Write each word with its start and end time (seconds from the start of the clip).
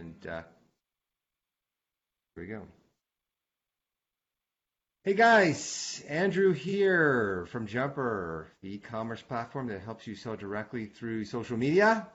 And 0.00 0.26
uh, 0.26 0.42
here 2.34 2.44
we 2.44 2.46
go. 2.46 2.62
Hey 5.04 5.12
guys, 5.12 6.02
Andrew 6.08 6.54
here 6.54 7.46
from 7.50 7.66
Jumper, 7.66 8.50
the 8.62 8.76
e-commerce 8.76 9.20
platform 9.20 9.66
that 9.66 9.82
helps 9.82 10.06
you 10.06 10.14
sell 10.14 10.36
directly 10.36 10.86
through 10.86 11.26
social 11.26 11.58
media 11.58 12.08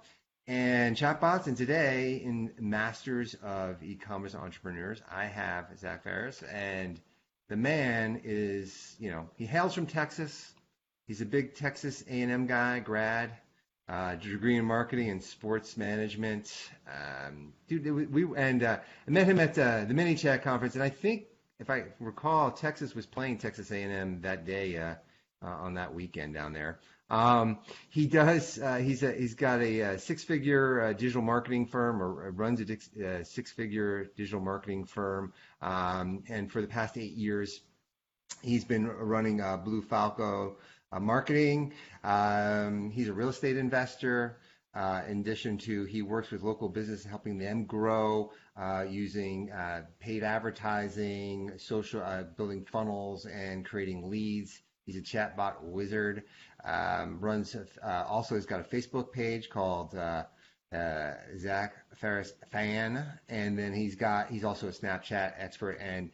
and 0.48 0.96
chatbots. 0.96 1.46
And 1.46 1.56
today 1.56 2.22
in 2.24 2.54
Masters 2.60 3.36
of 3.44 3.84
E-commerce 3.84 4.34
Entrepreneurs, 4.34 5.00
I 5.12 5.26
have 5.26 5.78
Zack 5.78 6.06
Farris, 6.06 6.42
and 6.42 7.00
the 7.50 7.56
man 7.56 8.22
is, 8.24 8.96
you 8.98 9.12
know, 9.12 9.30
he 9.36 9.46
hails 9.46 9.76
from 9.76 9.86
Texas. 9.86 10.54
He's 11.06 11.22
a 11.22 11.26
big 11.26 11.54
Texas 11.54 12.04
A&M 12.10 12.48
guy, 12.48 12.80
grad, 12.80 13.32
uh, 13.88 14.16
degree 14.16 14.58
in 14.58 14.66
marketing 14.66 15.10
and 15.10 15.24
sports 15.24 15.78
management. 15.78 16.70
Um, 16.88 17.54
dude, 17.68 17.86
we, 17.86 18.06
we 18.26 18.38
and 18.38 18.64
uh, 18.64 18.80
I 19.08 19.12
met 19.12 19.28
him 19.28 19.40
at 19.40 19.58
uh, 19.58 19.86
the 19.86 19.94
ManyChat 19.94 20.42
conference, 20.42 20.76
and 20.76 20.84
I 20.84 20.90
think 20.90 21.26
if 21.60 21.70
I 21.70 21.86
recall, 22.00 22.52
Texas 22.52 22.96
was 22.96 23.06
playing 23.06 23.38
Texas 23.38 23.72
A&M 23.72 24.22
that 24.22 24.46
day 24.46 24.78
uh, 24.78 24.96
uh, 25.42 25.48
on 25.48 25.76
that 25.76 25.94
weekend 25.94 26.34
down 26.34 26.54
there. 26.54 26.80
Um, 27.10 27.60
he 27.90 28.08
does. 28.08 28.60
Uh, 28.60 28.78
he's 28.78 29.04
a, 29.04 29.14
he's 29.14 29.36
got 29.36 29.62
a, 29.62 29.80
a 29.82 30.00
six-figure 30.00 30.82
uh, 30.82 30.94
digital 30.94 31.22
marketing 31.22 31.68
firm, 31.68 32.02
or, 32.02 32.32
runs 32.32 32.62
a, 32.62 33.04
a, 33.04 33.24
six-figure 33.24 34.12
digital 34.18 34.42
marketing 34.42 34.86
firm. 34.86 35.32
Um, 35.62 36.24
and 36.28 36.52
for 36.52 36.62
the 36.62 36.68
past 36.68 36.98
eight 36.98 37.14
years, 37.14 37.62
he's 38.42 38.66
been 38.66 38.88
running 38.88 39.40
uh, 39.40 39.58
Blue 39.58 39.82
Falco 39.84 40.52
uh, 40.52 40.54
marketing. 41.00 41.74
Um, 42.04 42.90
he's 42.92 43.10
a 43.10 43.14
real 43.14 43.30
estate 43.30 43.58
investor. 43.58 44.38
Uh, 44.76 45.02
in 45.08 45.22
addition 45.22 45.58
to, 45.58 45.86
he 45.86 46.02
works 46.02 46.32
with 46.32 46.44
local 46.44 46.68
business, 46.68 47.06
helping 47.06 47.38
them 47.38 47.64
grow 47.64 48.30
uh, 48.58 48.84
using 48.88 49.50
uh, 49.52 49.84
paid 50.00 50.22
advertising, 50.22 51.52
social, 51.58 52.02
uh, 52.02 52.24
building 52.24 52.66
funnels, 52.70 53.26
and 53.26 53.66
creating 53.66 54.10
leads. 54.10 54.62
He's 54.86 54.98
a 54.98 55.02
chatbot 55.02 55.62
wizard. 55.62 56.24
Um, 56.66 57.20
runs 57.22 57.56
uh, 57.56 58.04
also 58.08 58.36
has 58.36 58.46
got 58.46 58.60
a 58.60 58.64
Facebook 58.64 59.14
page 59.14 59.50
called 59.50 59.92
Zack 59.94 61.74
Farris 61.96 62.34
Fan, 62.52 63.06
and 63.30 63.58
then 63.58 63.74
he's 63.74 63.96
got 63.96 64.30
he's 64.30 64.44
also 64.44 64.68
a 64.68 64.72
Snapchat 64.72 65.34
expert 65.38 65.78
and 65.80 66.12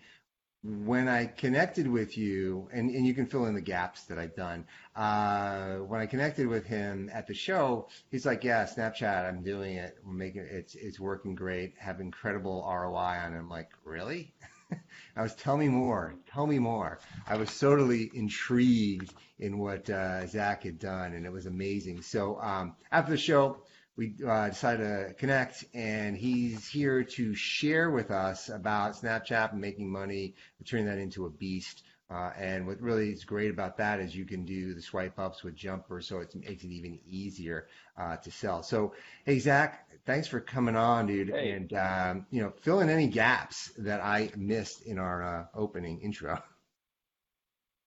when 0.63 1.07
I 1.07 1.25
connected 1.25 1.87
with 1.87 2.17
you, 2.17 2.69
and, 2.71 2.89
and 2.91 3.05
you 3.05 3.15
can 3.15 3.25
fill 3.25 3.45
in 3.45 3.55
the 3.55 3.61
gaps 3.61 4.03
that 4.03 4.19
I've 4.19 4.35
done. 4.35 4.65
Uh, 4.95 5.77
when 5.77 5.99
I 5.99 6.05
connected 6.05 6.47
with 6.47 6.65
him 6.67 7.09
at 7.11 7.25
the 7.25 7.33
show, 7.33 7.87
he's 8.11 8.25
like, 8.25 8.43
"Yeah, 8.43 8.65
Snapchat, 8.65 9.27
I'm 9.27 9.41
doing 9.41 9.77
it. 9.77 9.97
We're 10.05 10.13
making 10.13 10.41
it's 10.41 10.75
it's 10.75 10.99
working 10.99 11.33
great. 11.33 11.73
Have 11.79 11.99
incredible 11.99 12.63
ROI 12.67 12.95
on 13.25 13.33
it." 13.33 13.37
I'm 13.39 13.49
like, 13.49 13.71
"Really?" 13.83 14.33
I 15.15 15.23
was, 15.23 15.33
"Tell 15.35 15.57
me 15.57 15.67
more. 15.67 16.13
Tell 16.31 16.45
me 16.45 16.59
more." 16.59 16.99
I 17.27 17.37
was 17.37 17.59
totally 17.59 18.11
intrigued 18.13 19.11
in 19.39 19.57
what 19.57 19.89
uh, 19.89 20.27
Zack 20.27 20.63
had 20.63 20.77
done, 20.77 21.13
and 21.13 21.25
it 21.25 21.31
was 21.31 21.47
amazing. 21.47 22.03
So 22.03 22.39
um, 22.39 22.75
after 22.91 23.11
the 23.11 23.17
show, 23.17 23.57
we 23.97 24.15
uh, 24.27 24.49
decided 24.49 24.83
to 24.83 25.13
connect, 25.15 25.65
and 25.73 26.17
he's 26.17 26.67
here 26.67 27.03
to 27.03 27.35
share 27.35 27.91
with 27.91 28.09
us 28.09 28.49
about 28.49 28.95
Snapchat 28.95 29.51
and 29.51 29.61
making 29.61 29.91
money, 29.91 30.35
turning 30.65 30.85
that 30.85 30.97
into 30.97 31.25
a 31.25 31.29
beast. 31.29 31.83
Uh, 32.09 32.31
and 32.37 32.67
what 32.67 32.81
really 32.81 33.09
is 33.09 33.23
great 33.23 33.49
about 33.49 33.77
that 33.77 33.99
is 33.99 34.13
you 34.13 34.25
can 34.25 34.43
do 34.43 34.73
the 34.73 34.81
swipe 34.81 35.17
ups 35.17 35.43
with 35.43 35.55
Jumper, 35.55 36.01
so 36.01 36.19
it 36.19 36.35
makes 36.35 36.63
it 36.63 36.71
even 36.71 36.99
easier 37.07 37.67
uh, 37.97 38.17
to 38.17 38.29
sell. 38.29 38.63
So, 38.63 38.93
hey 39.25 39.39
Zack, 39.39 39.87
thanks 40.05 40.27
for 40.27 40.41
coming 40.41 40.75
on, 40.75 41.07
dude, 41.07 41.29
hey. 41.29 41.51
and 41.51 41.71
um, 41.73 42.25
you 42.29 42.41
know, 42.41 42.51
fill 42.61 42.81
in 42.81 42.89
any 42.89 43.07
gaps 43.07 43.71
that 43.77 44.01
I 44.01 44.29
missed 44.35 44.81
in 44.85 44.99
our 44.99 45.23
uh, 45.23 45.45
opening 45.55 46.01
intro. 46.01 46.41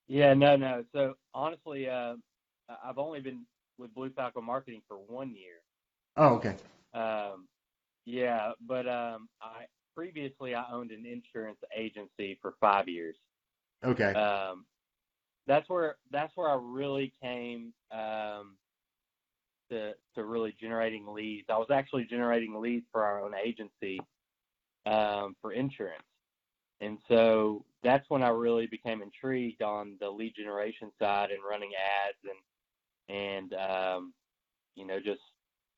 Yeah, 0.06 0.32
no, 0.34 0.56
no. 0.56 0.84
So 0.92 1.14
honestly, 1.34 1.88
uh, 1.88 2.14
I've 2.68 2.98
only 2.98 3.20
been 3.20 3.44
with 3.78 3.94
Blue 3.94 4.10
Falcon 4.10 4.44
Marketing 4.44 4.82
for 4.88 4.96
one 4.96 5.34
year. 5.34 5.63
Oh, 6.16 6.34
okay. 6.36 6.56
Um, 6.94 7.48
yeah, 8.06 8.52
but 8.66 8.88
um, 8.88 9.28
I 9.40 9.64
previously 9.94 10.54
I 10.54 10.64
owned 10.72 10.90
an 10.90 11.06
insurance 11.06 11.58
agency 11.76 12.38
for 12.42 12.54
five 12.60 12.88
years. 12.88 13.16
Okay. 13.84 14.12
Um, 14.14 14.66
that's 15.46 15.68
where 15.68 15.96
that's 16.10 16.32
where 16.36 16.50
I 16.50 16.58
really 16.60 17.12
came 17.22 17.72
um, 17.92 18.56
to 19.70 19.92
to 20.14 20.24
really 20.24 20.54
generating 20.60 21.06
leads. 21.06 21.46
I 21.50 21.58
was 21.58 21.68
actually 21.72 22.04
generating 22.04 22.54
leads 22.60 22.86
for 22.92 23.04
our 23.04 23.24
own 23.24 23.34
agency 23.34 24.00
um, 24.86 25.36
for 25.40 25.52
insurance, 25.52 26.04
and 26.80 26.98
so 27.08 27.64
that's 27.82 28.08
when 28.08 28.22
I 28.22 28.28
really 28.28 28.66
became 28.66 29.02
intrigued 29.02 29.62
on 29.62 29.96
the 30.00 30.10
lead 30.10 30.34
generation 30.36 30.90
side 30.98 31.30
and 31.30 31.40
running 31.48 31.72
ads 32.08 32.18
and 33.08 33.16
and 33.16 33.54
um, 33.54 34.14
you 34.76 34.86
know 34.86 34.98
just 34.98 35.20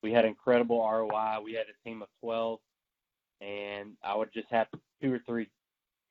we 0.03 0.11
had 0.11 0.25
incredible 0.25 0.79
ROI. 0.79 1.41
We 1.43 1.53
had 1.53 1.65
a 1.67 1.87
team 1.87 2.01
of 2.01 2.07
12, 2.21 2.59
and 3.41 3.93
I 4.03 4.15
would 4.15 4.31
just 4.33 4.47
have 4.51 4.67
two 5.01 5.13
or 5.13 5.19
three, 5.25 5.49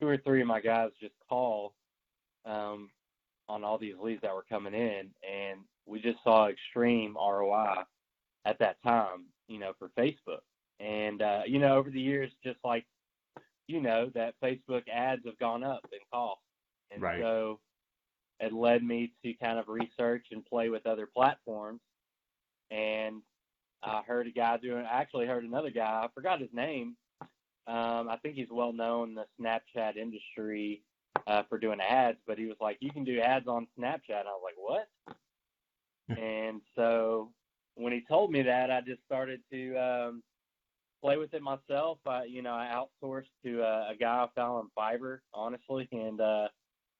two 0.00 0.08
or 0.08 0.16
three 0.19 0.41
of 0.41 0.47
my 0.47 0.60
guys 0.60 0.91
just 1.00 1.14
call 1.28 1.74
um, 2.44 2.91
on 3.48 3.64
all 3.64 3.78
these 3.78 3.94
leads 4.00 4.22
that 4.22 4.34
were 4.34 4.44
coming 4.48 4.74
in, 4.74 5.10
and 5.28 5.60
we 5.86 6.00
just 6.00 6.19
saw 6.24 6.48
extreme 6.48 7.16
ROI 7.16 7.74
at 8.44 8.58
that 8.58 8.76
time, 8.82 9.26
you 9.48 9.58
know, 9.58 9.72
for 9.78 9.91
Facebook. 9.98 10.41
And 10.78 11.22
uh, 11.22 11.42
you 11.47 11.58
know, 11.58 11.76
over 11.76 11.91
the 11.91 12.00
years, 12.00 12.30
just 12.44 12.58
like 12.64 12.84
you 13.66 13.80
know, 13.80 14.10
that 14.14 14.34
Facebook 14.42 14.82
ads 14.92 15.22
have 15.24 15.38
gone 15.38 15.64
up 15.64 15.86
in 15.92 15.98
cost, 16.12 16.41
and 16.91 17.03
right. 17.03 17.20
so 17.20 17.60
it 18.41 18.53
led 18.53 18.82
me 18.82 19.12
to 19.24 19.32
kind 19.34 19.58
of 19.58 19.68
research 19.68 20.26
and 20.30 20.44
play 20.44 20.68
with 20.68 20.86
other 20.86 21.08
platforms. 21.14 21.80
And 22.70 23.22
I 23.82 24.03
heard 24.06 24.26
a 24.26 24.31
guy 24.31 24.56
doing. 24.56 24.84
I 24.84 25.00
actually 25.00 25.26
heard 25.26 25.44
another 25.44 25.70
guy. 25.70 26.03
I 26.04 26.09
forgot 26.14 26.41
his 26.41 26.53
name. 26.53 26.97
Um, 27.66 28.09
I 28.09 28.16
think 28.22 28.37
he's 28.37 28.50
well 28.50 28.72
known 28.72 29.10
in 29.10 29.14
the 29.14 29.26
Snapchat 29.41 29.97
industry 29.97 30.82
uh, 31.26 31.42
for 31.48 31.59
doing 31.59 31.81
ads. 31.81 32.19
But 32.26 32.38
he 32.38 32.47
was 32.47 32.56
like, 32.60 32.78
"You 32.81 32.91
can 32.91 33.04
do 33.04 33.20
ads 33.20 33.47
on 33.47 33.66
Snapchat." 33.78 34.20
And 34.20 34.28
I 34.28 34.32
was 34.32 34.42
like, 34.44 34.54
"What?" 34.56 36.19
and 36.19 36.60
so 36.76 37.32
when 37.75 37.92
he 37.92 38.03
told 38.09 38.31
me 38.31 38.42
that, 38.42 38.70
I 38.70 38.81
just 38.81 39.03
started 39.04 39.41
to 39.53 39.76
um, 39.76 40.22
play 41.03 41.16
with 41.16 41.34
it 41.34 41.42
myself. 41.42 41.98
I, 42.06 42.25
you 42.25 42.42
know, 42.42 42.54
I 42.54 42.72
outsourced 42.75 43.25
to 43.44 43.62
a, 43.62 43.91
a 43.92 43.97
guy 43.98 44.25
I 44.25 44.28
found 44.34 44.59
on 44.59 44.70
Fiverr, 44.78 45.19
honestly, 45.34 45.88
and 45.92 46.20
uh, 46.20 46.48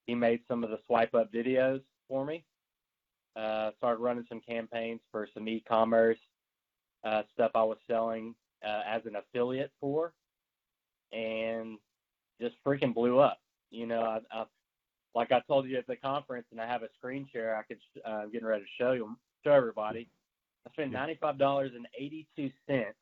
he 0.05 0.15
made 0.15 0.41
some 0.47 0.63
of 0.63 0.69
the 0.69 0.79
swipe 0.85 1.15
up 1.15 1.31
videos 1.33 1.81
for 2.07 2.25
me. 2.25 2.43
Uh, 3.35 3.71
started 3.77 4.01
running 4.01 4.25
some 4.27 4.41
campaigns 4.41 4.99
for 5.11 5.27
some 5.33 5.47
e-commerce 5.47 6.17
uh, 7.07 7.23
stuff 7.33 7.51
I 7.55 7.63
was 7.63 7.77
selling 7.87 8.35
uh, 8.65 8.81
as 8.87 9.01
an 9.05 9.15
affiliate 9.15 9.71
for, 9.79 10.13
and 11.13 11.77
just 12.41 12.55
freaking 12.65 12.93
blew 12.93 13.19
up. 13.19 13.39
You 13.71 13.87
know, 13.87 14.01
I, 14.01 14.19
I, 14.31 14.45
like 15.15 15.31
I 15.31 15.41
told 15.47 15.67
you 15.67 15.77
at 15.77 15.87
the 15.87 15.95
conference, 15.95 16.47
and 16.51 16.59
I 16.59 16.67
have 16.67 16.83
a 16.83 16.89
screen 16.97 17.27
share 17.31 17.55
I 17.55 17.63
could 17.63 17.79
uh, 18.05 18.25
getting 18.25 18.47
ready 18.47 18.63
to 18.63 18.83
show 18.83 18.91
you, 18.91 19.15
show 19.43 19.51
everybody. 19.51 20.09
I 20.67 20.71
spent 20.71 20.91
ninety 20.91 21.17
five 21.19 21.37
dollars 21.37 21.71
and 21.75 21.87
eighty 21.97 22.27
two 22.35 22.49
cents, 22.67 22.97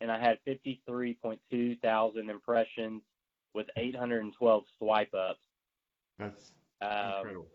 and 0.00 0.10
I 0.10 0.18
had 0.20 0.38
fifty 0.44 0.80
three 0.86 1.14
point 1.14 1.40
two 1.50 1.76
thousand 1.76 2.30
impressions 2.30 3.02
with 3.54 3.66
eight 3.76 3.96
hundred 3.96 4.22
and 4.22 4.32
twelve 4.38 4.64
swipe 4.78 5.12
ups. 5.14 5.40
That's 6.18 6.52
um, 6.80 7.16
incredible. 7.18 7.46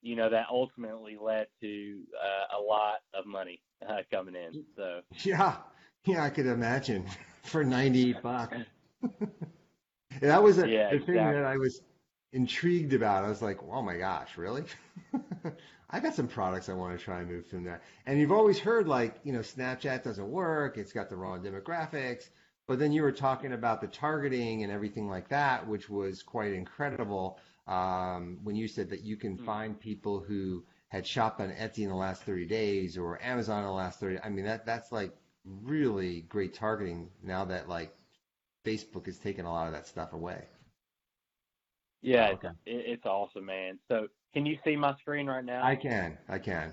You 0.00 0.16
know, 0.16 0.28
that 0.28 0.46
ultimately 0.50 1.16
led 1.20 1.46
to 1.62 2.00
uh, 2.22 2.58
a 2.58 2.60
lot 2.60 3.00
of 3.14 3.26
money 3.26 3.60
uh, 3.88 4.02
coming 4.10 4.34
in. 4.34 4.64
So 4.76 5.00
yeah, 5.24 5.56
yeah, 6.04 6.24
I 6.24 6.30
could 6.30 6.46
imagine 6.46 7.06
for 7.42 7.64
ninety 7.64 8.12
bucks. 8.12 8.56
that 10.20 10.42
was 10.42 10.58
a, 10.58 10.68
yeah, 10.68 10.90
the 10.90 10.96
exactly. 10.96 11.14
thing 11.14 11.32
that 11.32 11.44
I 11.44 11.56
was 11.56 11.80
intrigued 12.32 12.92
about. 12.92 13.24
I 13.24 13.28
was 13.28 13.40
like, 13.40 13.60
oh 13.70 13.82
my 13.82 13.96
gosh, 13.96 14.36
really? 14.36 14.64
I 15.90 16.00
got 16.00 16.14
some 16.14 16.26
products 16.26 16.68
I 16.68 16.74
want 16.74 16.98
to 16.98 17.02
try 17.02 17.20
and 17.20 17.30
move 17.30 17.46
from 17.46 17.64
that. 17.64 17.82
And 18.06 18.18
you've 18.18 18.32
always 18.32 18.58
heard 18.58 18.88
like, 18.88 19.20
you 19.22 19.32
know, 19.32 19.38
Snapchat 19.38 20.02
doesn't 20.02 20.28
work. 20.28 20.76
It's 20.76 20.92
got 20.92 21.08
the 21.08 21.16
wrong 21.16 21.42
demographics. 21.42 22.30
But 22.66 22.78
then 22.78 22.92
you 22.92 23.02
were 23.02 23.12
talking 23.12 23.52
about 23.52 23.80
the 23.80 23.86
targeting 23.86 24.64
and 24.64 24.72
everything 24.72 25.08
like 25.08 25.28
that, 25.28 25.66
which 25.68 25.88
was 25.88 26.22
quite 26.22 26.52
incredible. 26.52 27.38
Um, 27.66 28.40
when 28.42 28.56
you 28.56 28.66
said 28.66 28.90
that 28.90 29.04
you 29.04 29.16
can 29.16 29.36
mm-hmm. 29.36 29.46
find 29.46 29.80
people 29.80 30.20
who 30.20 30.64
had 30.94 31.04
shopped 31.04 31.40
on 31.40 31.50
Etsy 31.50 31.80
in 31.80 31.88
the 31.88 31.94
last 31.96 32.22
30 32.22 32.46
days 32.46 32.96
or 32.96 33.20
Amazon 33.20 33.58
in 33.58 33.64
the 33.64 33.72
last 33.72 33.98
30. 33.98 34.20
I 34.22 34.28
mean, 34.28 34.44
that 34.44 34.64
that's 34.64 34.92
like 34.92 35.12
really 35.44 36.20
great 36.22 36.54
targeting 36.54 37.10
now 37.20 37.44
that 37.46 37.68
like 37.68 37.92
Facebook 38.64 39.06
has 39.06 39.18
taken 39.18 39.44
a 39.44 39.52
lot 39.52 39.66
of 39.66 39.72
that 39.72 39.88
stuff 39.88 40.12
away. 40.12 40.44
Yeah, 42.00 42.28
okay. 42.34 42.48
it's, 42.64 42.84
it's 42.86 43.06
awesome, 43.06 43.46
man. 43.46 43.80
So, 43.90 44.06
can 44.34 44.46
you 44.46 44.56
see 44.64 44.76
my 44.76 44.94
screen 44.98 45.26
right 45.26 45.44
now? 45.44 45.64
I 45.64 45.74
can. 45.74 46.16
I 46.28 46.38
can. 46.38 46.72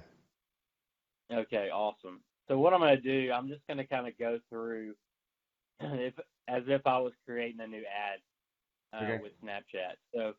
Okay, 1.34 1.70
awesome. 1.72 2.22
So 2.48 2.60
what 2.60 2.74
I'm 2.74 2.80
going 2.82 2.96
to 2.96 3.02
do, 3.02 3.32
I'm 3.32 3.48
just 3.48 3.66
going 3.66 3.78
to 3.78 3.88
kind 3.88 4.08
of 4.08 4.18
go 4.20 4.40
through 4.50 4.94
if 5.80 6.14
as 6.48 6.64
if 6.68 6.86
I 6.86 7.00
was 7.00 7.14
creating 7.26 7.62
a 7.62 7.68
new 7.68 7.82
ad 7.82 8.20
uh, 8.94 9.04
Okay. 9.04 9.24
with 9.24 9.32
Snapchat. 9.44 9.96
So, 10.14 10.34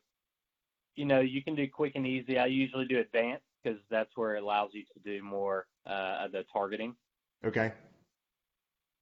you 0.95 1.03
know, 1.05 1.19
you 1.19 1.43
can 1.43 1.55
do 1.55 1.67
quick 1.67 1.93
and 1.95 2.07
easy. 2.07 2.37
I 2.37 2.45
usually 2.45 2.85
do 2.85 2.99
advanced 2.99 3.43
because 3.63 3.79
that's 3.89 4.11
where 4.15 4.35
it 4.35 4.43
allows 4.43 4.71
you 4.73 4.83
to 4.83 4.99
do 5.03 5.23
more 5.23 5.67
uh, 5.87 6.25
of 6.25 6.31
the 6.31 6.43
targeting. 6.51 6.95
Okay. 7.45 7.71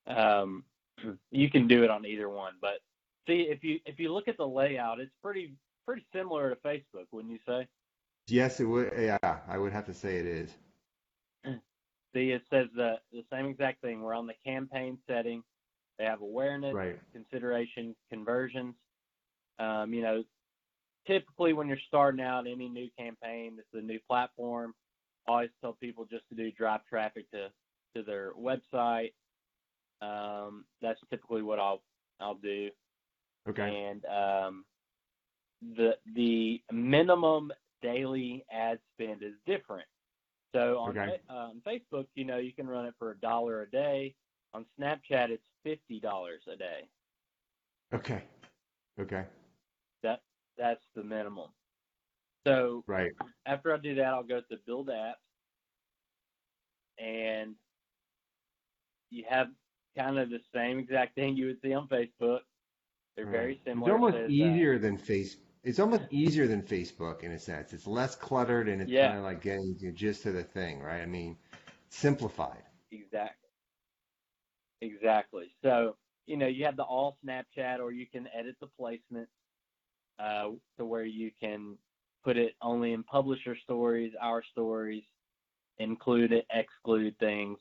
Um, 0.08 0.64
you 1.32 1.50
can 1.50 1.68
do 1.68 1.84
it 1.84 1.90
on 1.90 2.06
either 2.06 2.30
one, 2.30 2.54
but 2.62 2.80
see 3.28 3.48
if 3.50 3.64
you 3.64 3.80
if 3.86 4.00
you 4.00 4.14
look 4.14 4.28
at 4.28 4.38
the 4.38 4.48
layout, 4.48 5.00
it's 5.00 5.12
pretty 5.22 5.54
pretty 5.86 6.06
similar 6.14 6.50
to 6.50 6.56
Facebook, 6.58 7.06
wouldn't 7.12 7.34
you 7.34 7.40
say? 7.48 7.68
Yes, 8.28 8.60
it 8.60 8.66
would. 8.66 8.92
Yeah, 8.98 9.18
I 9.48 9.58
would 9.58 9.74
have 9.74 9.86
to 9.86 9.94
say 9.94 10.18
it 10.18 10.26
is. 10.26 10.54
See, 12.14 12.32
it 12.32 12.44
says 12.50 12.68
the 12.76 12.96
the 13.12 13.24
same 13.32 13.46
exact 13.48 13.82
thing. 13.82 14.02
We're 14.02 14.14
on 14.16 14.28
the 14.28 14.36
campaign 14.46 14.98
setting. 15.08 15.44
They 15.98 16.06
have 16.06 16.22
awareness, 16.22 16.74
Right. 16.74 17.00
consideration, 17.14 17.96
conversions. 18.10 18.76
Um, 19.60 19.94
you 19.94 20.02
know, 20.02 20.24
typically 21.08 21.54
when 21.54 21.68
you're 21.68 21.78
starting 21.88 22.22
out 22.22 22.48
any 22.48 22.70
new 22.70 22.90
campaign, 22.98 23.56
this 23.56 23.66
is 23.74 23.84
a 23.84 23.86
new 23.86 24.00
platform. 24.08 24.74
I 25.28 25.32
always 25.32 25.50
tell 25.62 25.74
people 25.74 26.06
just 26.06 26.28
to 26.30 26.36
do 26.36 26.52
drive 26.52 26.82
traffic 26.90 27.30
to 27.32 27.50
to 27.96 28.04
their 28.04 28.32
website. 28.34 29.14
Um, 30.02 30.66
that's 30.82 31.00
typically 31.10 31.42
what 31.42 31.60
I'll 31.60 31.82
I'll 32.20 32.36
do. 32.36 32.70
Okay. 33.50 33.90
And 33.92 34.06
um, 34.06 34.66
the 35.76 35.98
the 36.16 36.62
minimum 36.72 37.52
daily 37.82 38.46
ad 38.52 38.80
spend 38.94 39.24
is 39.24 39.34
different. 39.46 39.88
So 40.54 40.78
on 40.80 40.98
Okay. 40.98 41.20
Um, 41.30 41.62
Facebook, 41.66 42.08
you 42.16 42.26
know, 42.26 42.38
you 42.38 42.54
can 42.54 42.68
run 42.68 42.86
it 42.86 42.94
for 43.00 43.12
a 43.12 43.18
dollar 43.18 43.62
a 43.62 43.70
day. 43.70 44.16
On 44.54 44.66
Snapchat, 44.80 45.30
it's 45.30 45.44
fifty 45.64 46.00
dollars 46.00 46.42
a 46.52 46.56
day. 46.56 46.88
Okay. 47.94 48.24
Okay. 49.00 49.26
That 50.62 50.68
that's 50.68 50.86
the 50.96 51.04
minimum. 51.04 51.50
So 52.46 52.84
Right. 52.88 53.12
after 53.46 53.74
I 53.74 53.78
do 53.78 53.96
that, 53.96 54.06
I'll 54.06 54.24
go 54.24 54.42
to 54.42 54.58
build 54.66 54.90
apps, 54.90 55.16
and 57.00 57.56
you 59.10 59.26
have 59.30 59.48
kind 59.98 60.18
of 60.20 60.30
the 60.30 60.40
same 60.54 60.80
exact 60.80 61.16
thing 61.16 61.36
you 61.36 61.48
would 61.48 61.62
see 61.62 61.74
on 61.74 61.88
Facebook. 61.88 62.40
They're 63.16 63.26
very 63.26 63.60
similar. 63.66 63.92
It's 63.92 64.04
almost 64.04 64.18
uh, 64.18 64.28
easier 64.28 64.80
than 64.80 64.98
face. 64.98 65.38
It's 65.64 65.80
almost 65.80 66.04
easier 66.12 66.48
than 66.48 66.62
Facebook 66.64 67.24
in 67.24 67.32
a 67.32 67.40
sense. 67.40 67.74
It's 67.74 67.86
less 67.86 68.16
cluttered 68.16 68.68
and 68.70 68.82
it's 68.82 68.92
Yeah. 68.92 69.08
kind 69.08 69.18
of 69.18 69.24
like 69.24 69.42
getting 69.42 69.78
the 69.80 69.92
gist 69.92 70.26
of 70.26 70.34
the 70.34 70.44
thing, 70.44 70.80
right? 70.82 71.02
I 71.02 71.06
mean, 71.06 71.38
simplified. 71.90 72.64
Exactly. 72.92 73.50
Exactly. 74.82 75.52
So, 75.62 75.98
you 76.26 76.38
know, 76.38 76.48
you 76.48 76.66
have 76.66 76.78
the 76.78 76.84
all 76.84 77.18
Snapchat 77.24 77.80
or 77.80 77.92
you 77.92 78.08
can 78.08 78.28
edit 78.34 78.56
the 78.60 78.68
placement 78.68 79.28
uh, 80.22 80.50
to 80.78 80.86
where 80.86 81.06
you 81.06 81.32
can 81.40 81.78
put 82.24 82.38
it 82.38 82.56
only 82.62 82.94
in 82.94 83.04
publisher 83.04 83.56
stories, 83.64 84.14
our 84.22 84.44
stories, 84.52 85.04
include 85.80 86.32
it, 86.32 86.46
exclude 86.52 87.18
things, 87.20 87.60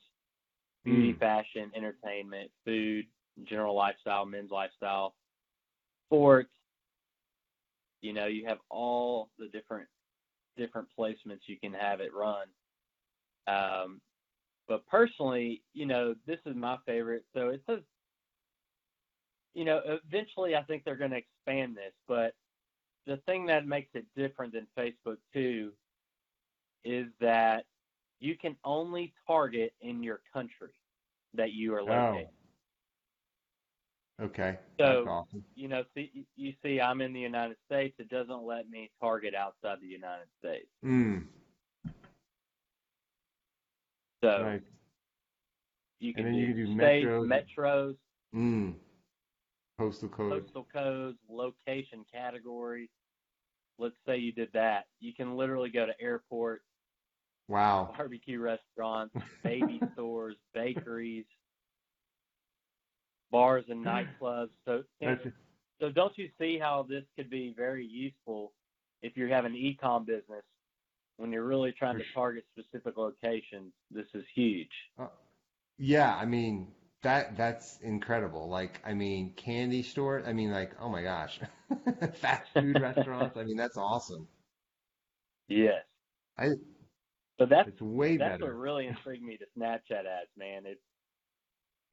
beauty, 0.85 1.15
Mm. 1.15 1.19
fashion, 1.19 1.73
entertainment, 1.75 2.51
food, 2.65 3.07
general 3.45 3.75
lifestyle, 3.75 4.27
men's 4.27 4.51
lifestyle, 4.51 5.15
sports. 6.07 6.53
You 8.03 8.13
know, 8.13 8.27
you 8.27 8.47
have 8.47 8.59
all 8.71 9.31
the 9.39 9.49
different 9.49 9.89
different 10.57 10.89
placements 10.99 11.47
you 11.47 11.59
can 11.59 11.73
have 11.73 12.01
it 12.01 12.13
run. 12.13 12.47
Um, 13.47 14.01
but 14.69 14.87
personally, 14.87 15.63
you 15.73 15.87
know, 15.87 16.15
this 16.27 16.41
is 16.47 16.55
my 16.57 16.77
favorite. 16.87 17.25
So 17.35 17.49
it 17.49 17.63
says, 17.67 17.81
you 19.55 19.65
know, 19.65 19.81
eventually 19.87 20.55
I 20.57 20.63
think 20.63 20.85
they're 20.85 20.97
going 20.97 21.11
to 21.13 21.17
expand 21.19 21.77
this, 21.77 21.95
but 22.07 22.35
the 23.07 23.17
thing 23.27 23.47
that 23.47 23.67
makes 23.67 23.91
it 23.95 24.05
different 24.17 24.53
than 24.53 24.67
Facebook 24.77 25.17
too 25.33 25.73
is 26.85 27.07
that 27.21 27.65
you 28.21 28.37
can 28.37 28.57
only 28.65 29.13
target 29.27 29.73
in 29.81 30.03
your 30.03 30.21
country 30.33 30.73
that 31.35 31.53
you 31.53 31.75
are 31.75 31.83
located. 31.83 32.29
Okay. 34.21 34.59
So- 34.79 35.07
awesome. 35.09 35.45
You 35.55 35.69
know, 35.69 35.85
see, 35.95 36.27
you 36.37 36.53
see, 36.63 36.81
I'm 36.81 37.01
in 37.01 37.13
the 37.13 37.21
United 37.21 37.57
States. 37.67 37.95
It 37.99 38.09
doesn't 38.11 38.43
let 38.43 38.69
me 38.69 38.91
target 39.01 39.35
outside 39.35 39.79
the 39.81 39.87
United 39.87 40.27
States. 40.39 40.69
Mm. 40.85 41.27
So 44.23 44.43
Right. 44.43 44.63
you 46.01 46.13
can 46.13 46.25
then 46.25 46.35
do 46.35 46.39
you 46.41 46.47
can 46.49 46.57
do 46.57 46.75
states, 46.75 47.07
metros. 47.07 47.27
metros, 47.57 47.97
Mm. 48.35 48.75
Postal 49.81 50.11
code. 50.11 50.43
postal 50.43 50.67
codes, 50.71 51.17
location 51.31 52.05
categories. 52.13 52.91
Let's 53.79 53.95
say 54.07 54.19
you 54.19 54.31
did 54.31 54.51
that. 54.53 54.85
You 55.01 55.15
can 55.15 55.39
literally 55.39 55.71
go 55.71 55.87
to 55.87 55.93
airports, 55.99 56.65
Wow. 57.49 57.95
barbecue 57.97 58.39
restaurants, 58.39 59.15
baby 59.43 59.81
stores, 59.95 60.37
bakeries, 60.53 61.25
bars 63.31 63.65
and 63.71 63.83
nightclubs. 63.83 64.51
So, 64.67 64.83
so 65.81 65.91
don't 65.91 66.13
you 66.19 66.29
see 66.39 66.59
how 66.59 66.85
this 66.87 67.05
could 67.17 67.31
be 67.31 67.55
very 67.57 67.87
useful 67.87 68.53
if 69.01 69.17
you 69.17 69.29
have 69.29 69.47
an 69.47 69.55
e-com 69.57 70.05
business 70.05 70.43
when 71.17 71.33
you're 71.33 71.47
really 71.47 71.73
trying 71.73 71.97
to 71.97 72.05
target 72.13 72.45
specific 72.53 72.99
locations? 72.99 73.73
This 73.91 74.07
is 74.13 74.25
huge. 74.35 74.69
Uh, 74.99 75.07
yeah, 75.79 76.17
I 76.17 76.27
mean 76.27 76.69
that 77.03 77.37
that's 77.37 77.79
incredible. 77.81 78.49
Like 78.49 78.81
I 78.85 78.95
mean 78.95 79.35
candy 79.35 79.83
store, 79.83 80.23
I 80.27 80.33
mean 80.33 80.51
like 80.51 80.73
oh 80.81 80.89
my 80.89 81.03
gosh. 81.03 81.41
Fast 82.15 82.51
food 82.55 82.79
restaurants, 82.81 83.37
I 83.37 83.45
mean 83.45 83.57
that's 83.57 83.77
awesome. 83.77 84.29
Yes. 85.49 85.85
I 86.39 86.51
So 87.39 87.47
that's 87.47 87.71
it's 87.71 87.81
way 87.81 88.17
that's 88.19 88.39
better. 88.39 88.41
what 88.41 88.53
really 88.55 88.87
intrigued 88.87 89.23
me 89.25 89.37
to 89.39 89.47
Snapchat 89.59 90.07
ads, 90.07 90.31
man. 90.37 90.67
It's 90.67 90.83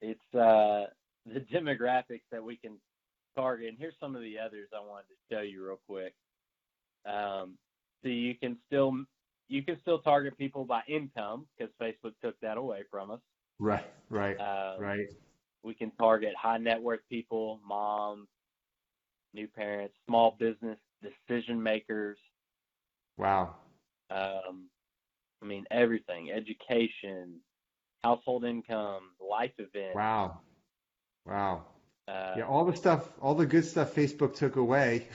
it's 0.01 0.33
uh 0.35 0.85
the 1.25 1.39
demographics 1.41 2.23
that 2.31 2.43
we 2.43 2.57
can 2.57 2.77
target. 3.35 3.69
And 3.69 3.77
here's 3.77 3.95
some 3.99 4.15
of 4.15 4.21
the 4.21 4.37
others 4.39 4.69
I 4.75 4.79
wanted 4.79 5.07
to 5.09 5.35
show 5.35 5.41
you 5.41 5.65
real 5.65 5.79
quick. 5.87 6.13
Um, 7.05 7.57
so 8.03 8.09
you 8.09 8.35
can 8.35 8.57
still 8.67 8.93
you 9.47 9.63
can 9.63 9.77
still 9.81 9.99
target 9.99 10.37
people 10.37 10.65
by 10.65 10.81
income 10.87 11.47
because 11.57 11.73
Facebook 11.81 12.13
took 12.23 12.39
that 12.41 12.57
away 12.57 12.83
from 12.91 13.11
us. 13.11 13.21
Right, 13.59 13.85
right, 14.09 14.39
Um, 14.39 14.81
right. 14.81 15.07
We 15.63 15.73
can 15.73 15.91
target 15.91 16.33
high 16.35 16.57
net 16.57 16.81
worth 16.81 17.01
people, 17.09 17.59
moms, 17.67 18.27
new 19.33 19.47
parents, 19.47 19.95
small 20.07 20.35
business 20.39 20.77
decision 21.01 21.61
makers. 21.61 22.17
Wow. 23.17 23.55
Um, 24.09 24.69
I 25.41 25.45
mean 25.45 25.65
everything: 25.71 26.31
education, 26.31 27.41
household 28.03 28.45
income, 28.45 29.11
life 29.19 29.53
events. 29.57 29.95
Wow. 29.95 30.39
Wow. 31.25 31.65
Uh, 32.07 32.35
Yeah, 32.37 32.47
all 32.47 32.65
the 32.65 32.75
stuff, 32.75 33.09
all 33.21 33.35
the 33.35 33.45
good 33.45 33.65
stuff 33.65 33.93
Facebook 33.93 34.35
took 34.35 34.55
away. 34.55 35.07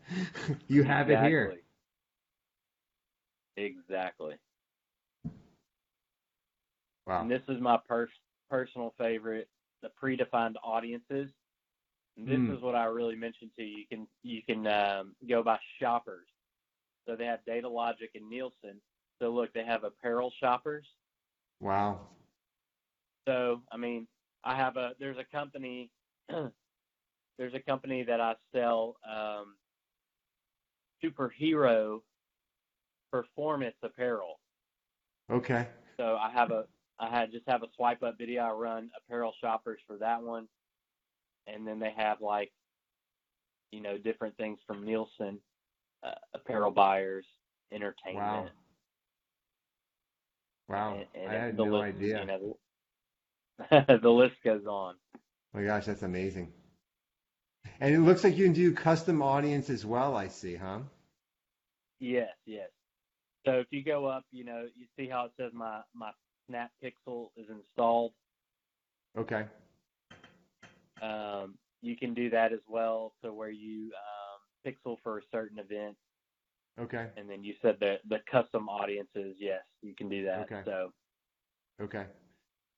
you 0.68 0.82
have 0.82 1.10
it 1.10 1.20
here. 1.20 1.54
Exactly. 3.56 4.36
Wow. 7.08 7.22
And 7.22 7.30
this 7.30 7.42
is 7.48 7.60
my 7.60 7.78
pers- 7.88 8.10
personal 8.50 8.94
favorite, 8.98 9.48
the 9.82 9.90
predefined 10.02 10.54
audiences. 10.62 11.30
And 12.16 12.28
this 12.28 12.40
Hmm. 12.40 12.54
is 12.54 12.62
what 12.62 12.74
I 12.76 12.84
really 12.84 13.16
mentioned 13.16 13.52
to 13.58 13.64
you. 13.64 13.78
You 13.78 13.86
can 13.88 14.08
you 14.22 14.42
can 14.42 14.66
um, 14.66 15.16
go 15.28 15.42
by 15.42 15.58
shoppers. 15.80 16.28
So 17.06 17.16
they 17.16 17.26
have 17.26 17.40
Datalogix 17.48 18.10
and 18.14 18.28
Nielsen. 18.28 18.80
So 19.20 19.30
look, 19.30 19.52
they 19.54 19.64
have 19.64 19.84
apparel 19.84 20.32
shoppers. 20.40 20.86
Wow. 21.60 22.08
So 23.28 23.62
I 23.72 23.76
mean, 23.76 24.06
I 24.44 24.56
have 24.56 24.76
a 24.76 24.92
there's 24.98 25.18
a 25.18 25.24
company 25.24 25.90
there's 26.28 27.54
a 27.54 27.60
company 27.60 28.02
that 28.04 28.20
I 28.20 28.34
sell 28.52 28.96
um, 29.08 29.56
superhero 31.02 32.02
performance 33.10 33.76
apparel. 33.82 34.40
Okay. 35.30 35.68
So 35.98 36.16
I 36.16 36.30
have 36.30 36.50
a 36.50 36.66
I 37.00 37.10
had 37.10 37.30
just 37.30 37.48
have 37.48 37.62
a 37.62 37.68
swipe 37.76 38.02
up 38.02 38.18
video. 38.18 38.42
I 38.42 38.50
run 38.52 38.90
apparel 38.96 39.32
shoppers 39.40 39.80
for 39.86 39.98
that 39.98 40.22
one, 40.22 40.48
and 41.46 41.66
then 41.66 41.78
they 41.78 41.92
have 41.96 42.20
like, 42.20 42.52
you 43.70 43.80
know, 43.80 43.98
different 43.98 44.36
things 44.36 44.58
from 44.66 44.84
Nielsen, 44.84 45.40
uh, 46.02 46.14
apparel 46.34 46.70
buyers, 46.70 47.26
entertainment. 47.72 48.50
Wow. 50.68 50.98
and, 50.98 51.06
and 51.14 51.30
I 51.30 51.34
had 51.46 51.56
no 51.56 51.64
list, 51.64 51.96
idea. 51.96 52.20
You 52.20 52.26
know, 52.26 52.58
the 54.02 54.10
list 54.10 54.34
goes 54.44 54.66
on. 54.66 54.94
My 55.54 55.62
gosh, 55.62 55.86
that's 55.86 56.02
amazing. 56.02 56.52
And 57.80 57.94
it 57.94 58.00
looks 58.00 58.24
like 58.24 58.36
you 58.36 58.44
can 58.44 58.52
do 58.52 58.72
custom 58.72 59.22
audience 59.22 59.70
as 59.70 59.84
well, 59.86 60.16
I 60.16 60.28
see, 60.28 60.56
huh? 60.56 60.80
Yes, 62.00 62.30
yes. 62.44 62.68
So 63.46 63.52
if 63.54 63.66
you 63.70 63.84
go 63.84 64.06
up, 64.06 64.24
you 64.30 64.44
know, 64.44 64.66
you 64.76 64.86
see 64.96 65.08
how 65.08 65.26
it 65.26 65.32
says 65.38 65.52
my 65.54 65.80
my 65.94 66.10
Snap 66.48 66.70
Pixel 66.82 67.28
is 67.36 67.46
installed. 67.50 68.12
Okay. 69.16 69.44
Um, 71.02 71.54
you 71.80 71.96
can 71.96 72.14
do 72.14 72.28
that 72.30 72.52
as 72.52 72.60
well, 72.68 73.12
to 73.22 73.32
where 73.32 73.50
you 73.50 73.92
um, 73.94 74.72
pixel 74.72 74.96
for 75.02 75.18
a 75.18 75.22
certain 75.30 75.58
event, 75.58 75.96
Okay. 76.80 77.06
and 77.16 77.28
then 77.30 77.44
you 77.44 77.54
said 77.62 77.76
the 77.80 77.98
the 78.08 78.18
custom 78.30 78.68
audiences. 78.68 79.36
Yes, 79.38 79.60
you 79.82 79.94
can 79.94 80.08
do 80.08 80.24
that. 80.24 80.40
Okay. 80.40 80.62
So 80.64 80.92
Okay. 81.80 82.06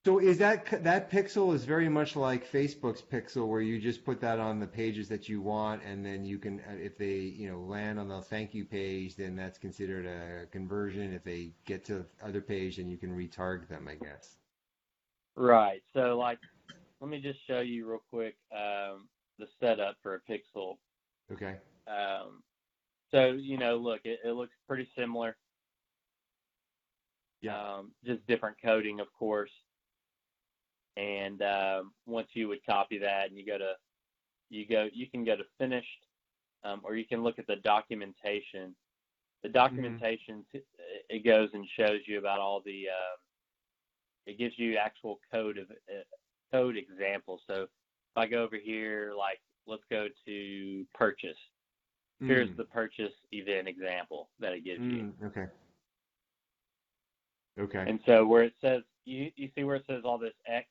So 0.05 0.19
is 0.19 0.39
that 0.39 0.83
that 0.83 1.11
pixel 1.11 1.55
is 1.55 1.65
very 1.65 1.89
much 1.91 2.17
like 2.17 2.51
Facebook's 2.51 3.03
pixel, 3.03 3.47
where 3.47 3.61
you 3.61 3.79
just 3.79 4.03
put 4.03 4.19
that 4.23 4.39
on 4.39 4.59
the 4.59 4.67
pages 4.67 5.09
that 5.09 5.29
you 5.29 5.43
want, 5.43 5.83
and 5.83 6.05
then 6.05 6.25
you 6.25 6.39
can, 6.39 6.61
uh, 6.61 6.73
if 6.73 6.97
they 6.97 7.17
you 7.17 7.51
know 7.51 7.61
land 7.61 7.99
on 8.01 8.09
the 8.09 8.23
thank 8.23 8.55
you 8.55 8.65
page, 8.65 9.17
then 9.17 9.37
that's 9.37 9.59
considered 9.59 10.07
a 10.07 10.47
conversion. 10.47 11.13
If 11.13 11.23
they 11.23 11.53
get 11.67 11.85
to 11.87 11.95
the 11.95 12.07
other 12.27 12.41
page, 12.41 12.79
then 12.79 12.89
you 12.89 12.97
can 12.97 13.11
retarget 13.11 13.69
them, 13.69 13.89
I 13.89 13.97
guess. 13.97 14.37
right. 15.37 15.83
So 15.93 16.17
like, 16.19 16.39
let 17.01 17.11
me 17.11 17.21
just 17.21 17.41
show 17.47 17.61
you 17.61 17.87
real 17.87 18.03
quick 18.11 18.37
um, 18.53 19.09
the 19.39 19.47
setup 19.61 19.97
for 20.03 20.15
a 20.15 20.33
pixel. 20.33 20.79
Okay. 21.31 21.57
Um, 21.87 22.43
so 23.11 23.33
you 23.33 23.59
know, 23.59 23.77
look, 23.77 24.01
it, 24.05 24.21
it 24.25 24.33
looks 24.33 24.55
pretty 24.67 24.89
similar. 24.97 25.37
Yeah. 27.43 27.57
Um, 27.59 27.93
just 28.05 28.27
different 28.27 28.57
coding, 28.63 29.01
of 29.01 29.13
course. 29.19 29.51
And 31.01 31.41
um, 31.43 31.93
once 32.07 32.29
you 32.35 32.49
would 32.49 32.65
copy 32.67 32.99
that, 32.99 33.29
and 33.31 33.39
you 33.39 33.47
go 33.47 33.57
to, 33.57 33.73
you 34.51 34.67
go, 34.67 34.89
you 34.93 35.09
can 35.09 35.25
go 35.25 35.35
to 35.35 35.45
finished, 35.57 35.87
um, 36.63 36.81
or 36.85 36.95
you 36.97 37.07
can 37.07 37.23
look 37.23 37.39
at 37.39 37.47
the 37.47 37.57
documentation. 37.57 38.75
The 39.43 39.49
documentation 39.49 40.45
t- 40.53 40.61
it 41.09 41.25
goes 41.25 41.49
and 41.55 41.67
shows 41.79 42.01
you 42.07 42.19
about 42.19 42.39
all 42.41 42.61
the. 42.65 42.89
Um, 42.89 43.19
it 44.27 44.39
gives 44.39 44.59
you 44.59 44.77
actual 44.77 45.19
code 45.33 45.57
of 45.57 45.71
uh, 45.71 46.03
code 46.53 46.77
examples. 46.77 47.41
So 47.47 47.63
if 47.63 47.69
I 48.17 48.27
go 48.27 48.43
over 48.43 48.57
here, 48.63 49.13
like 49.17 49.41
let's 49.67 49.85
go 49.91 50.09
to 50.27 50.87
purchase. 50.95 51.39
Here's 52.21 52.51
Mm, 52.51 52.57
the 52.59 52.65
purchase 52.65 53.15
event 53.33 53.69
example 53.69 54.29
that 54.41 54.53
it 54.53 54.65
gives 54.65 54.81
you. 54.81 55.05
mm, 55.05 55.13
okay. 55.25 55.47
Okay. 57.59 57.85
And 57.87 58.01
so 58.05 58.27
where 58.27 58.43
it 58.43 58.55
says 58.61 58.83
you 59.07 59.31
you 59.37 59.49
see 59.55 59.65
where 59.65 59.77
it 59.77 59.85
says 59.89 60.03
all 60.05 60.19
this 60.19 60.35
X, 60.47 60.67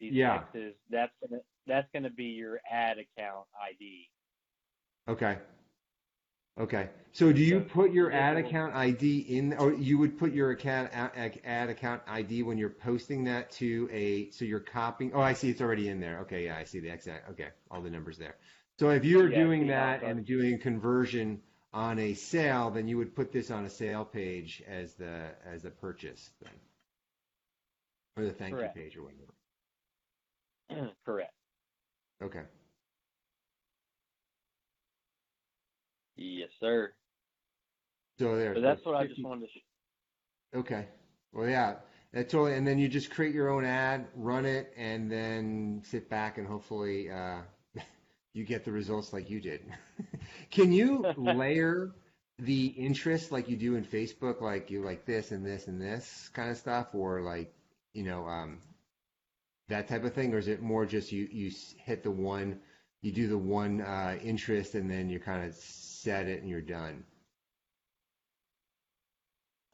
these 0.00 0.14
Yeah. 0.14 0.44
X's, 0.54 0.74
that's 0.90 1.12
gonna 1.20 1.42
that's 1.66 1.88
gonna 1.92 2.10
be 2.10 2.24
your 2.24 2.60
ad 2.70 2.98
account 2.98 3.46
ID. 3.62 4.08
Okay. 5.08 5.38
Okay. 6.58 6.90
So 7.12 7.32
do 7.32 7.42
you 7.42 7.60
So 7.60 7.64
put 7.64 7.92
your 7.92 8.12
ad 8.12 8.36
account 8.36 8.74
ID 8.74 9.20
in, 9.20 9.54
or 9.54 9.72
you 9.72 9.98
would 9.98 10.18
put 10.18 10.32
your 10.32 10.50
account 10.50 10.90
ad 10.92 11.70
account 11.70 12.02
ID 12.06 12.42
when 12.42 12.58
you're 12.58 12.70
posting 12.70 13.24
that 13.24 13.50
to 13.52 13.88
a, 13.92 14.30
so 14.30 14.44
you're 14.44 14.60
copying, 14.60 15.12
oh, 15.14 15.20
I 15.20 15.32
see 15.32 15.50
it's 15.50 15.60
already 15.60 15.88
in 15.88 16.00
there. 16.00 16.20
Okay, 16.20 16.44
yeah, 16.46 16.56
I 16.56 16.64
see 16.64 16.80
the 16.80 16.90
exact, 16.90 17.30
okay, 17.30 17.48
all 17.70 17.80
the 17.80 17.90
numbers 17.90 18.18
there. 18.18 18.36
So 18.78 18.90
if 18.90 19.04
you're 19.04 19.28
Yeah, 19.28 19.44
doing 19.44 19.66
that 19.68 20.02
and 20.02 20.24
doing 20.24 20.58
conversion 20.58 21.42
on 21.72 21.98
a 21.98 22.14
sale, 22.14 22.70
then 22.70 22.88
you 22.88 22.98
would 22.98 23.14
put 23.14 23.32
this 23.32 23.50
on 23.50 23.64
a 23.64 23.70
sale 23.70 24.04
page 24.04 24.62
as 24.66 24.94
the, 24.94 25.30
as 25.46 25.64
a 25.64 25.70
purchase 25.70 26.30
thing. 26.42 26.52
Or 28.16 28.24
the 28.24 28.32
thank 28.32 28.60
you 28.60 28.68
page 28.74 28.96
or 28.96 29.02
whatever. 29.02 29.34
Correct. 31.04 31.32
Okay. 32.22 32.42
Yes, 36.16 36.50
sir. 36.60 36.92
So 38.18 38.36
there. 38.36 38.54
So 38.54 38.60
that's 38.60 38.84
what 38.84 38.94
I 38.96 39.06
just 39.06 39.22
wanted 39.24 39.42
to. 39.42 39.46
Sh- 39.48 39.62
Okay. 40.54 40.86
Well, 41.32 41.48
yeah, 41.48 41.76
that's 42.12 42.32
totally. 42.32 42.54
And 42.56 42.66
then 42.66 42.78
you 42.78 42.88
just 42.88 43.10
create 43.10 43.34
your 43.34 43.50
own 43.50 43.64
ad, 43.64 44.08
run 44.16 44.44
it, 44.44 44.72
and 44.76 45.10
then 45.10 45.82
sit 45.84 46.10
back 46.10 46.38
and 46.38 46.46
hopefully 46.46 47.10
uh, 47.10 47.42
you 48.34 48.44
get 48.44 48.64
the 48.64 48.72
results 48.72 49.12
like 49.12 49.30
you 49.30 49.40
did. 49.40 49.60
Can 50.50 50.72
you 50.72 51.08
layer 51.16 51.92
the 52.38 52.66
interest 52.66 53.30
like 53.30 53.48
you 53.48 53.56
do 53.56 53.76
in 53.76 53.84
Facebook, 53.84 54.40
like 54.40 54.70
you 54.70 54.82
like 54.82 55.04
this 55.06 55.30
and 55.30 55.46
this 55.46 55.68
and 55.68 55.80
this 55.80 56.30
kind 56.34 56.50
of 56.50 56.56
stuff, 56.56 56.88
or 56.94 57.20
like 57.22 57.54
you 57.94 58.02
know 58.02 58.26
um, 58.26 58.58
that 59.70 59.88
type 59.88 60.04
of 60.04 60.14
thing, 60.14 60.34
or 60.34 60.38
is 60.38 60.48
it 60.48 60.62
more 60.62 60.86
just 60.86 61.12
you 61.12 61.28
you 61.32 61.50
hit 61.78 62.02
the 62.04 62.10
one, 62.10 62.60
you 63.02 63.12
do 63.12 63.28
the 63.28 63.38
one 63.38 63.80
uh, 63.82 64.18
interest, 64.22 64.74
and 64.74 64.90
then 64.90 65.08
you 65.10 65.20
kind 65.20 65.44
of 65.48 65.54
set 65.56 66.28
it 66.28 66.40
and 66.42 66.50
you're 66.50 66.60
done? 66.62 67.04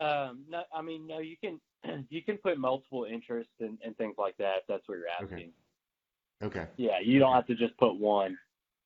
Um, 0.00 0.45
no, 0.49 0.62
I 0.75 0.83
mean, 0.83 1.07
no, 1.07 1.19
you 1.21 1.37
can 1.38 1.61
you 2.11 2.23
can 2.23 2.38
put 2.38 2.59
multiple 2.59 3.05
interests 3.11 3.55
and, 3.61 3.79
and 3.85 3.97
things 3.97 4.17
like 4.19 4.37
that. 4.38 4.59
If 4.59 4.67
that's 4.69 4.88
what 4.88 4.99
you're 4.99 5.09
asking. 5.09 5.53
Okay. 6.43 6.61
okay. 6.61 6.69
Yeah, 6.76 7.00
you 7.03 7.19
don't 7.19 7.35
have 7.35 7.47
to 7.47 7.55
just 7.55 7.76
put 7.79 7.99
one. 7.99 8.38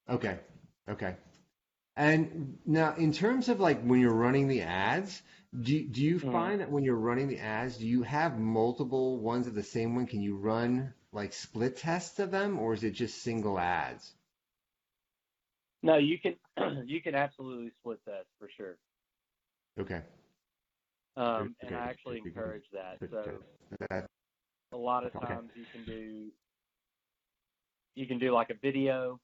Okay. 0.08 0.38
Okay. 0.88 1.16
And 1.96 2.58
now, 2.66 2.94
in 2.96 3.12
terms 3.12 3.48
of 3.48 3.60
like 3.60 3.82
when 3.82 4.00
you're 4.00 4.14
running 4.14 4.48
the 4.48 4.62
ads, 4.62 5.22
do 5.60 5.86
do 5.88 6.02
you 6.02 6.18
Mhm. 6.18 6.32
find 6.32 6.60
that 6.60 6.70
when 6.70 6.84
you're 6.84 6.96
running 6.96 7.28
the 7.28 7.38
ads, 7.40 7.78
do 7.78 7.86
you 7.86 8.02
have 8.02 8.38
multiple 8.38 9.18
ones 9.18 9.46
of 9.46 9.54
the 9.54 9.62
same 9.62 9.94
one? 9.94 10.06
Can 10.06 10.22
you 10.22 10.36
run 10.36 10.94
like 11.12 11.32
split 11.32 11.76
tests 11.76 12.18
of 12.18 12.30
them, 12.30 12.58
or 12.58 12.74
is 12.74 12.84
it 12.84 12.92
just 12.92 13.22
single 13.22 13.58
ads? 13.58 14.12
No, 15.82 15.96
you 15.96 16.18
can 16.18 16.36
you 16.86 17.00
can 17.02 17.14
absolutely 17.14 17.72
split 17.80 18.00
that 18.06 18.26
for 18.38 18.48
sure. 18.56 18.76
Okay. 19.78 20.02
Um, 21.16 21.56
and 21.60 21.70
Okay, 21.70 21.74
I 21.74 21.90
actually 21.90 22.18
encourage 22.18 22.64
that. 22.72 22.98
So 23.10 23.24
a 24.72 24.76
lot 24.76 25.04
of 25.04 25.12
Okay. 25.16 25.34
times 25.34 25.50
you 25.54 25.66
can 25.66 25.84
do 25.84 26.30
you 27.94 28.06
can 28.06 28.18
do 28.18 28.32
like 28.32 28.50
a 28.50 28.54
video 28.54 29.20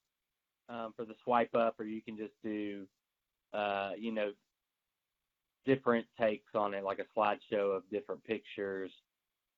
um, 0.69 0.93
for 0.97 1.05
the 1.05 1.15
swipe 1.25 1.55
up, 1.55 1.79
or 1.79 1.85
you 1.85 2.03
can 2.03 2.17
just 2.17 2.35
do 2.43 2.87
uh, 3.55 3.93
you 3.99 4.13
know 4.13 4.33
different 5.65 6.07
takes 6.19 6.55
on 6.55 6.75
it, 6.75 6.85
like 6.85 6.99
a 7.01 7.19
slideshow 7.19 7.77
of 7.77 7.83
different 7.91 8.23
pictures, 8.25 8.93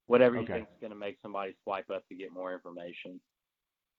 whatever 0.09 0.37
you 0.37 0.43
Okay. 0.45 0.53
think 0.53 0.69
is 0.69 0.81
going 0.81 0.93
to 0.93 0.99
make 0.99 1.19
somebody 1.23 1.55
swipe 1.65 1.91
up 1.95 2.07
to 2.09 2.17
get 2.17 2.33
more 2.33 2.53
information. 2.55 3.21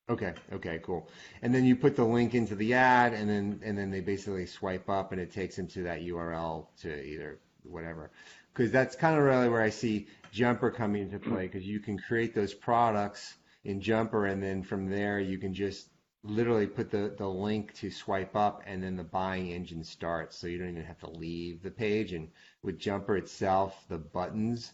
Okay. 0.09 0.33
Okay. 0.51 0.79
Cool. 0.83 1.09
And 1.41 1.53
then 1.55 1.65
you 1.65 1.75
put 1.75 1.95
the 1.95 2.03
link 2.03 2.33
into 2.35 2.55
the 2.55 2.73
ad, 2.73 3.13
and 3.13 3.29
then 3.29 3.61
and 3.63 3.77
then 3.77 3.91
they 3.91 4.01
basically 4.01 4.45
swipe 4.45 4.89
up, 4.89 5.11
and 5.11 5.21
it 5.21 5.31
takes 5.31 5.55
them 5.55 5.67
to 5.69 5.83
that 5.83 6.01
URL 6.01 6.67
to 6.81 7.03
either 7.03 7.39
whatever. 7.63 8.11
Because 8.53 8.71
that's 8.71 8.95
kind 8.95 9.17
of 9.17 9.23
really 9.23 9.49
where 9.49 9.61
I 9.61 9.69
see 9.69 10.07
Jumper 10.31 10.71
coming 10.71 11.03
into 11.03 11.19
play. 11.19 11.47
Because 11.47 11.65
you 11.67 11.79
can 11.79 11.97
create 11.97 12.33
those 12.35 12.53
products 12.53 13.35
in 13.63 13.79
Jumper, 13.81 14.25
and 14.25 14.41
then 14.43 14.63
from 14.63 14.89
there 14.89 15.19
you 15.19 15.37
can 15.37 15.53
just 15.53 15.89
literally 16.23 16.67
put 16.67 16.89
the 16.91 17.13
the 17.17 17.27
link 17.29 17.73
to 17.75 17.89
swipe 17.91 18.35
up, 18.35 18.63
and 18.65 18.83
then 18.83 18.95
the 18.97 19.03
buying 19.03 19.49
engine 19.51 19.83
starts. 19.83 20.37
So 20.37 20.47
you 20.47 20.57
don't 20.57 20.69
even 20.69 20.83
have 20.85 20.99
to 20.99 21.09
leave 21.09 21.61
the 21.61 21.71
page. 21.71 22.13
And 22.13 22.29
with 22.63 22.79
Jumper 22.79 23.15
itself, 23.17 23.85
the 23.89 23.97
buttons 23.99 24.73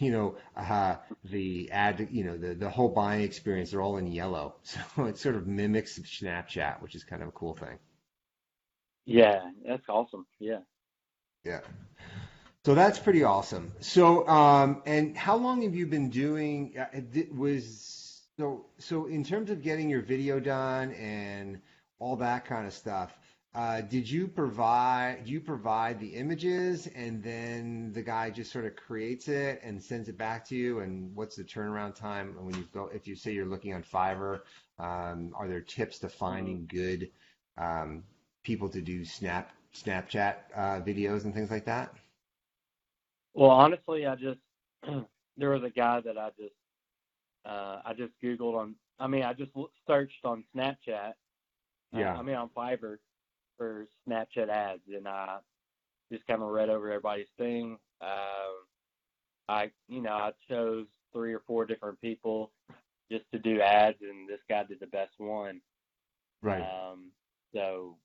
you 0.06 0.10
know, 0.10 0.36
uh, 0.56 0.96
the 1.24 1.70
ad, 1.70 2.08
you 2.10 2.24
know, 2.24 2.36
the, 2.36 2.54
the 2.54 2.70
whole 2.70 2.88
buying 2.88 3.22
experience, 3.22 3.70
they're 3.70 3.82
all 3.82 3.98
in 3.98 4.06
yellow. 4.06 4.56
So 4.96 5.04
it 5.04 5.18
sort 5.18 5.36
of 5.36 5.46
mimics 5.46 5.98
Snapchat, 5.98 6.82
which 6.82 6.94
is 6.94 7.04
kind 7.04 7.22
of 7.22 7.28
a 7.28 7.32
cool 7.32 7.54
thing. 7.54 7.78
Yeah, 9.06 9.40
that's 9.66 9.88
awesome. 9.88 10.26
Yeah. 10.38 10.60
Yeah. 11.44 11.60
So 12.64 12.74
that's 12.74 12.98
pretty 12.98 13.24
awesome. 13.24 13.72
So, 13.80 14.26
um, 14.28 14.82
and 14.86 15.16
how 15.16 15.36
long 15.36 15.62
have 15.62 15.74
you 15.74 15.86
been 15.86 16.10
doing, 16.10 16.74
uh, 16.78 16.86
it 16.92 17.34
was, 17.34 18.22
so, 18.38 18.66
so 18.78 19.06
in 19.06 19.24
terms 19.24 19.50
of 19.50 19.62
getting 19.62 19.88
your 19.88 20.02
video 20.02 20.40
done 20.40 20.92
and 20.92 21.60
all 21.98 22.16
that 22.16 22.44
kind 22.44 22.66
of 22.66 22.72
stuff, 22.72 23.18
uh, 23.54 23.80
did 23.82 24.08
you 24.08 24.28
provide, 24.28 25.24
do 25.24 25.32
you 25.32 25.40
provide 25.40 25.98
the 25.98 26.14
images 26.14 26.86
and 26.94 27.22
then 27.22 27.92
the 27.92 28.02
guy 28.02 28.30
just 28.30 28.52
sort 28.52 28.64
of 28.64 28.76
creates 28.76 29.28
it 29.28 29.60
and 29.64 29.82
sends 29.82 30.08
it 30.08 30.16
back 30.16 30.46
to 30.48 30.56
you? 30.56 30.80
And 30.80 31.14
what's 31.16 31.36
the 31.36 31.42
turnaround 31.44 31.94
time 31.96 32.36
when 32.44 32.54
you 32.56 32.64
go, 32.72 32.88
if 32.94 33.08
you 33.08 33.16
say 33.16 33.32
you're 33.32 33.46
looking 33.46 33.74
on 33.74 33.82
Fiverr, 33.82 34.40
um, 34.78 35.32
are 35.34 35.48
there 35.48 35.60
tips 35.62 35.98
to 36.00 36.08
finding 36.08 36.66
good, 36.66 37.10
um, 37.58 38.04
people 38.44 38.68
to 38.68 38.80
do 38.80 39.04
Snap, 39.04 39.52
Snapchat, 39.74 40.36
uh, 40.54 40.80
videos 40.82 41.24
and 41.24 41.34
things 41.34 41.50
like 41.50 41.64
that? 41.64 41.92
Well, 43.34 43.50
honestly, 43.50 44.06
I 44.06 44.16
just 44.16 44.40
there 45.36 45.50
was 45.50 45.62
a 45.64 45.70
guy 45.70 46.00
that 46.00 46.18
I 46.18 46.30
just 46.38 46.54
uh, 47.44 47.80
I 47.84 47.94
just 47.96 48.12
googled 48.22 48.54
on. 48.56 48.74
I 48.98 49.06
mean, 49.06 49.22
I 49.22 49.32
just 49.32 49.52
searched 49.86 50.24
on 50.24 50.44
Snapchat. 50.54 51.14
uh, 51.94 51.98
Yeah. 51.98 52.16
I 52.16 52.22
mean, 52.22 52.36
on 52.36 52.50
Fiverr 52.50 52.98
for 53.60 53.86
Snapchat 54.08 54.48
ads, 54.48 54.80
and 54.88 55.06
I 55.06 55.36
just 56.10 56.26
kind 56.26 56.42
of 56.42 56.48
read 56.48 56.70
over 56.70 56.90
everybody's 56.90 57.26
thing. 57.36 57.76
Um, 58.00 58.56
I, 59.50 59.70
you 59.86 60.00
know, 60.00 60.12
I 60.12 60.30
chose 60.48 60.86
three 61.12 61.34
or 61.34 61.42
four 61.46 61.66
different 61.66 62.00
people 62.00 62.52
just 63.12 63.24
to 63.32 63.38
do 63.38 63.60
ads, 63.60 63.98
and 64.00 64.26
this 64.26 64.40
guy 64.48 64.64
did 64.64 64.80
the 64.80 64.86
best 64.86 65.12
one. 65.18 65.60
Right. 66.40 66.62
Um, 66.62 67.10
so, 67.54 67.98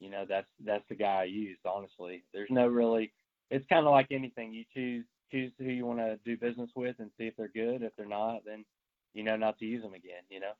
you 0.00 0.10
know, 0.10 0.26
that's 0.28 0.48
that's 0.66 0.84
the 0.90 0.96
guy 0.96 1.22
I 1.22 1.24
used. 1.24 1.60
Honestly, 1.64 2.22
there's 2.34 2.50
no 2.50 2.66
really. 2.66 3.10
It's 3.50 3.66
kind 3.68 3.86
of 3.86 3.92
like 3.92 4.08
anything. 4.10 4.52
You 4.52 4.64
choose 4.74 5.06
choose 5.30 5.52
who 5.58 5.64
you 5.64 5.86
want 5.86 6.00
to 6.00 6.18
do 6.26 6.36
business 6.36 6.68
with 6.76 6.96
and 6.98 7.10
see 7.16 7.24
if 7.24 7.36
they're 7.38 7.48
good. 7.48 7.80
If 7.80 7.96
they're 7.96 8.06
not, 8.06 8.40
then 8.44 8.66
you 9.14 9.22
know 9.22 9.36
not 9.36 9.58
to 9.58 9.66
use 9.66 9.82
them 9.82 9.94
again. 9.94 10.22
You 10.30 10.40
know. 10.40 10.52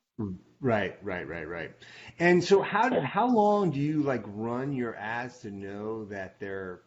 Right, 0.61 0.97
right, 1.03 1.27
right, 1.27 1.49
right. 1.49 1.73
And 2.19 2.43
so 2.45 2.63
how 2.63 2.89
do, 2.89 3.01
how 3.01 3.29
long 3.29 3.71
do 3.71 3.81
you 3.81 4.03
like 4.03 4.23
run 4.27 4.73
your 4.73 4.97
ads 4.97 5.39
to 5.41 5.51
know 5.51 6.05
that 6.07 6.39
they're 6.39 6.83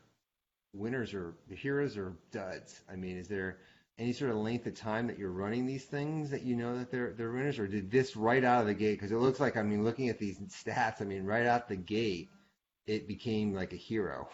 winners 0.74 1.14
or 1.14 1.36
the 1.50 1.56
heroes 1.56 1.98
or 1.98 2.18
duds? 2.32 2.82
I 2.92 2.96
mean, 2.96 3.18
is 3.18 3.28
there 3.28 3.60
any 3.98 4.14
sort 4.14 4.32
of 4.32 4.38
length 4.38 4.68
of 4.68 4.76
time 4.76 5.08
that 5.08 5.18
you're 5.18 5.32
running 5.32 5.66
these 5.66 5.86
things 5.86 6.30
that 6.32 6.44
you 6.44 6.56
know 6.56 6.78
that 6.78 6.92
they're 6.92 7.14
they're 7.18 7.32
winners, 7.32 7.60
or 7.60 7.68
did 7.68 7.92
this 7.92 8.16
right 8.16 8.44
out 8.44 8.62
of 8.62 8.68
the 8.68 8.74
gate? 8.74 8.94
Because 9.00 9.12
it 9.12 9.18
looks 9.18 9.40
like 9.40 9.58
I 9.58 9.64
mean, 9.64 9.84
looking 9.84 10.10
at 10.10 10.20
these 10.20 10.40
stats, 10.40 11.02
I 11.02 11.06
mean, 11.06 11.26
right 11.26 11.46
out 11.46 11.68
the 11.68 11.78
gate, 11.78 12.30
it 12.88 13.08
became 13.08 13.54
like 13.54 13.74
a 13.74 13.78
hero. 13.78 14.30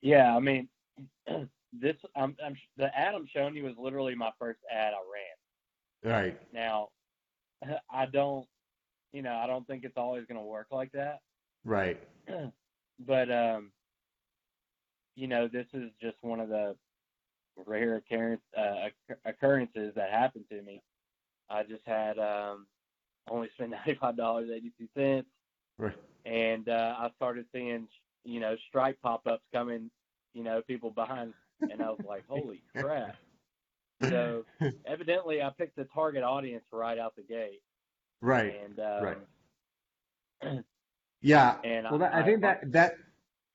Yeah, 0.00 0.34
I 0.34 0.40
mean, 0.40 0.68
this 1.72 1.96
I'm, 2.16 2.36
I'm 2.44 2.56
the 2.76 2.86
ad 2.96 3.14
I'm 3.14 3.26
showing 3.32 3.54
you 3.56 3.64
was 3.64 3.74
literally 3.78 4.14
my 4.14 4.30
first 4.38 4.60
ad 4.72 4.92
I 4.94 4.98
ran. 4.98 5.37
Right. 6.04 6.38
Now, 6.52 6.88
I 7.90 8.06
don't, 8.06 8.46
you 9.12 9.22
know, 9.22 9.34
I 9.34 9.46
don't 9.46 9.66
think 9.66 9.84
it's 9.84 9.96
always 9.96 10.26
going 10.26 10.40
to 10.40 10.44
work 10.46 10.68
like 10.70 10.92
that. 10.92 11.20
Right. 11.64 12.00
but 13.06 13.30
um, 13.30 13.72
you 15.16 15.26
know, 15.28 15.48
this 15.48 15.66
is 15.74 15.90
just 16.00 16.16
one 16.22 16.40
of 16.40 16.48
the 16.48 16.76
rare 17.66 17.96
occurrence, 17.96 18.42
uh, 18.56 18.88
occurrences 19.24 19.92
that 19.96 20.10
happened 20.10 20.44
to 20.50 20.62
me. 20.62 20.82
I 21.50 21.62
just 21.62 21.84
had 21.86 22.18
um, 22.18 22.66
only 23.28 23.48
spent 23.54 23.70
ninety 23.72 23.96
five 24.00 24.16
dollars 24.16 24.50
eighty 24.54 24.72
two 24.78 24.88
cents, 24.96 25.28
Right. 25.78 25.96
and 26.24 26.68
uh, 26.68 26.94
I 26.98 27.10
started 27.16 27.46
seeing 27.52 27.88
you 28.24 28.40
know 28.40 28.56
strike 28.68 28.98
pop 29.02 29.26
ups 29.26 29.44
coming, 29.52 29.90
you 30.34 30.42
know, 30.44 30.62
people 30.66 30.90
behind, 30.90 31.34
and 31.70 31.82
I 31.82 31.90
was 31.90 32.00
like, 32.04 32.24
holy 32.28 32.62
crap. 32.78 33.16
So 34.00 34.44
evidently, 34.84 35.42
I 35.42 35.50
picked 35.50 35.76
the 35.76 35.84
target 35.84 36.22
audience 36.22 36.64
right 36.72 36.98
out 36.98 37.16
the 37.16 37.22
gate, 37.22 37.62
Right. 38.20 38.54
and 38.64 38.78
um, 38.80 39.04
Right. 39.04 39.18
Yeah. 41.20 41.58
and 41.64 41.86
Well, 41.88 41.98
that, 42.00 42.14
I 42.14 42.20
I- 42.20 42.22
think 42.22 42.42
that 42.42 42.72
that 42.72 42.94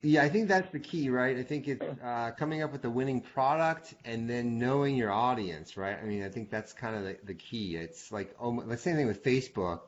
yeah, 0.01 0.23
I 0.23 0.29
think 0.29 0.49
that's 0.49 0.71
the 0.71 0.79
key, 0.79 1.09
right? 1.09 1.37
I 1.37 1.43
think 1.43 1.67
it's 1.67 1.81
uh, 2.03 2.31
coming 2.37 2.61
up 2.61 2.71
with 2.73 2.81
the 2.81 2.89
winning 2.89 3.21
product 3.21 3.95
and 4.05 4.29
then 4.29 4.59
knowing 4.59 4.95
your 4.95 5.11
audience, 5.11 5.77
right? 5.77 5.97
I 5.97 6.05
mean, 6.05 6.23
I 6.23 6.29
think 6.29 6.49
that's 6.51 6.73
kind 6.73 6.95
of 6.95 7.03
the, 7.03 7.17
the 7.23 7.33
key. 7.35 7.75
It's 7.77 8.11
like 8.11 8.35
oh, 8.39 8.61
the 8.61 8.77
same 8.77 8.95
thing 8.97 9.07
with 9.07 9.23
Facebook, 9.23 9.81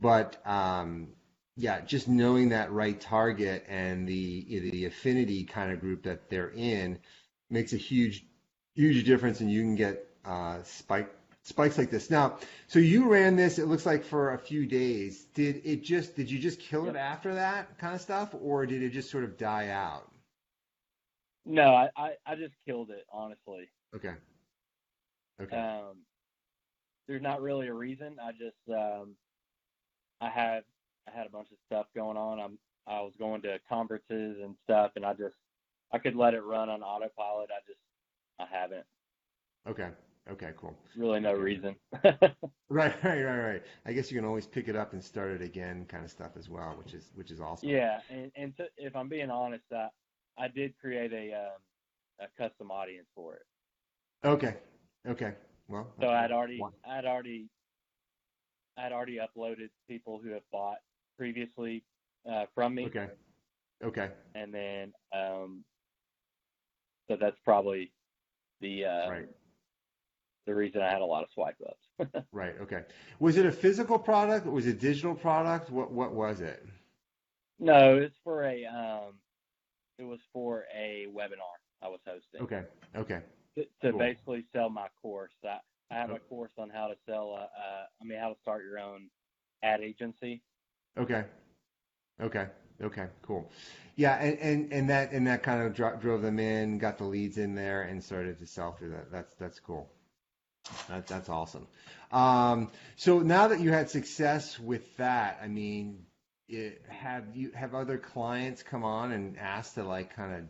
but 0.00 0.40
um, 0.46 1.08
yeah, 1.56 1.80
just 1.82 2.08
knowing 2.08 2.50
that 2.50 2.72
right 2.72 3.00
target 3.00 3.64
and 3.68 4.08
the 4.08 4.46
the 4.70 4.84
affinity 4.86 5.44
kind 5.44 5.72
of 5.72 5.80
group 5.80 6.04
that 6.04 6.30
they're 6.30 6.50
in 6.52 6.98
makes 7.50 7.72
a 7.72 7.76
huge 7.78 8.26
huge 8.78 9.04
difference, 9.04 9.40
and 9.40 9.50
you 9.50 9.62
can 9.62 9.74
get 9.74 10.08
uh, 10.24 10.62
spike 10.62 11.12
spikes 11.42 11.78
like 11.78 11.90
this. 11.90 12.10
Now, 12.10 12.38
so 12.68 12.78
you 12.78 13.08
ran 13.08 13.34
this, 13.34 13.58
it 13.58 13.66
looks 13.66 13.86
like 13.86 14.04
for 14.04 14.34
a 14.34 14.38
few 14.38 14.66
days. 14.66 15.24
Did 15.34 15.62
it 15.64 15.82
just, 15.82 16.14
did 16.14 16.30
you 16.30 16.38
just 16.38 16.60
kill 16.60 16.88
it 16.88 16.94
after 16.94 17.34
that 17.34 17.78
kind 17.78 17.94
of 17.94 18.00
stuff, 18.00 18.34
or 18.38 18.66
did 18.66 18.82
it 18.82 18.90
just 18.90 19.10
sort 19.10 19.24
of 19.24 19.36
die 19.36 19.68
out? 19.70 20.08
no, 21.48 21.74
I, 21.74 21.88
I 21.96 22.10
I 22.26 22.34
just 22.36 22.54
killed 22.66 22.90
it 22.90 23.04
honestly. 23.12 23.70
Okay. 23.96 24.12
Okay. 25.40 25.56
Um, 25.56 26.04
there's 27.08 27.22
not 27.22 27.40
really 27.40 27.68
a 27.68 27.74
reason. 27.74 28.16
I 28.22 28.32
just 28.32 28.68
um, 28.68 29.16
I 30.20 30.28
had 30.28 30.62
I 31.08 31.16
had 31.16 31.26
a 31.26 31.30
bunch 31.30 31.48
of 31.50 31.56
stuff 31.66 31.86
going 31.96 32.18
on. 32.18 32.38
I'm 32.38 32.58
I 32.86 33.00
was 33.00 33.14
going 33.18 33.42
to 33.42 33.58
conferences 33.68 34.38
and 34.42 34.54
stuff, 34.64 34.92
and 34.96 35.06
I 35.06 35.14
just 35.14 35.36
I 35.92 35.98
could 35.98 36.16
let 36.16 36.34
it 36.34 36.42
run 36.44 36.68
on 36.68 36.82
autopilot. 36.82 37.48
I 37.50 37.60
just 37.66 37.80
I 38.38 38.46
haven't 38.50 38.86
Okay. 39.66 39.90
Okay, 40.30 40.50
cool. 40.56 40.76
really 40.96 41.20
no 41.20 41.32
reason. 41.32 41.76
Right, 42.70 42.92
right, 43.02 43.22
right, 43.22 43.38
right. 43.38 43.62
I 43.86 43.92
guess 43.94 44.10
you 44.10 44.18
can 44.18 44.26
always 44.26 44.46
pick 44.46 44.68
it 44.68 44.76
up 44.76 44.92
and 44.92 45.02
start 45.02 45.30
it 45.32 45.42
again 45.42 45.86
kind 45.86 46.04
of 46.04 46.10
stuff 46.10 46.32
as 46.36 46.50
well, 46.50 46.74
which 46.76 46.92
is 46.92 47.10
which 47.14 47.30
is 47.30 47.40
awesome. 47.40 47.70
yeah, 47.70 48.00
and 48.10 48.30
and 48.36 48.56
to, 48.58 48.66
if 48.76 48.94
I'm 48.94 49.08
being 49.08 49.30
honest, 49.30 49.64
I 49.72 49.88
I 50.38 50.48
did 50.48 50.76
create 50.78 51.12
a 51.12 51.32
um, 51.34 51.60
a 52.20 52.26
custom 52.36 52.70
audience 52.70 53.06
for 53.14 53.34
it. 53.36 53.42
Okay. 54.24 54.56
Okay. 55.08 55.32
Well, 55.68 55.88
So 56.00 56.08
I'd 56.08 56.30
already 56.30 56.58
Wow. 56.60 56.72
I'd 56.86 57.06
already 57.06 57.48
I'd 58.76 58.92
already 58.92 59.18
uploaded 59.18 59.70
people 59.88 60.20
who 60.22 60.30
have 60.32 60.42
bought 60.52 60.78
previously 61.16 61.84
uh, 62.30 62.46
from 62.54 62.74
me. 62.74 62.84
Okay. 62.86 63.08
Okay. 63.82 64.10
and 64.34 64.52
then 64.52 64.92
um 65.14 65.64
so 67.08 67.16
that's 67.20 67.38
probably 67.44 67.90
the 68.60 68.84
uh 68.84 69.10
Right. 69.10 69.28
the 70.46 70.54
reason 70.54 70.80
I 70.82 70.90
had 70.90 71.02
a 71.02 71.04
lot 71.04 71.22
of 71.22 71.30
swipe 71.34 71.56
ups. 71.66 72.10
Right. 72.32 72.54
Okay. 72.60 72.82
Was 73.20 73.36
it 73.36 73.46
a 73.46 73.52
physical 73.52 73.98
product? 73.98 74.46
Was 74.46 74.66
it 74.66 74.70
a 74.70 74.78
digital 74.78 75.14
product? 75.14 75.70
What 75.70 75.90
what 75.92 76.12
was 76.14 76.40
it? 76.40 76.66
no, 77.58 77.96
it's 77.96 78.16
for 78.22 78.44
a 78.44 78.64
um 78.66 79.14
it 79.98 80.04
was 80.04 80.20
for 80.32 80.64
a 80.74 81.06
webinar 81.12 81.56
I 81.82 81.88
was 81.88 82.00
hosting 82.06 82.40
Okay. 82.42 82.62
Okay. 82.96 83.20
to, 83.56 83.64
to 83.82 83.90
cool. 83.90 83.98
basically 83.98 84.44
sell 84.52 84.68
my 84.70 84.88
course. 85.02 85.32
I, 85.44 85.58
I 85.90 85.94
have 85.94 86.10
Oh. 86.10 86.16
a 86.16 86.20
course 86.20 86.52
on 86.58 86.70
how 86.70 86.86
to 86.88 86.94
sell 87.06 87.32
uh, 87.34 87.42
uh 87.42 87.86
I 88.00 88.04
mean 88.04 88.18
how 88.18 88.28
to 88.28 88.38
start 88.40 88.62
your 88.64 88.78
own 88.78 89.08
ad 89.62 89.80
agency. 89.80 90.42
Okay. 90.98 91.24
Okay. 92.20 92.46
Okay. 92.82 93.06
Cool. 93.22 93.50
Yeah, 93.96 94.16
and 94.16 94.38
and 94.38 94.72
and 94.72 94.90
that 94.90 95.12
and 95.12 95.26
that 95.26 95.42
kind 95.42 95.62
of 95.62 95.74
dro- 95.74 95.96
drove 95.96 96.22
them 96.22 96.38
in, 96.38 96.78
got 96.78 96.98
the 96.98 97.04
leads 97.04 97.38
in 97.38 97.54
there, 97.54 97.82
and 97.82 98.02
started 98.02 98.38
to 98.40 98.46
sell 98.46 98.72
through 98.72 98.90
that. 98.90 99.10
That's 99.12 99.34
that's 99.36 99.60
cool. 99.60 99.90
That 100.88 101.06
that's 101.06 101.28
awesome. 101.28 101.66
Um, 102.12 102.70
so 102.96 103.20
now 103.20 103.48
that 103.48 103.60
you 103.60 103.72
had 103.72 103.90
success 103.90 104.58
with 104.58 104.96
that, 104.98 105.40
I 105.42 105.48
mean, 105.48 106.06
it, 106.48 106.82
have 106.88 107.36
you 107.36 107.52
have 107.52 107.74
other 107.74 107.98
clients 107.98 108.62
come 108.62 108.84
on 108.84 109.12
and 109.12 109.38
ask 109.38 109.74
to 109.74 109.84
like 109.84 110.14
kind 110.16 110.34
of 110.34 110.44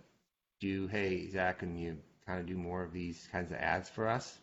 do, 0.61 0.89
hey 0.89 1.29
Zack, 1.31 1.61
can 1.61 1.77
you 1.77 1.99
kind 2.27 2.41
of 2.41 2.47
do 2.47 2.57
more 2.57 2.83
of 2.85 2.93
these 2.93 3.29
kinds 3.33 3.53
of 3.53 3.59
ads 3.59 3.89
for 3.91 4.09
us? 4.09 4.39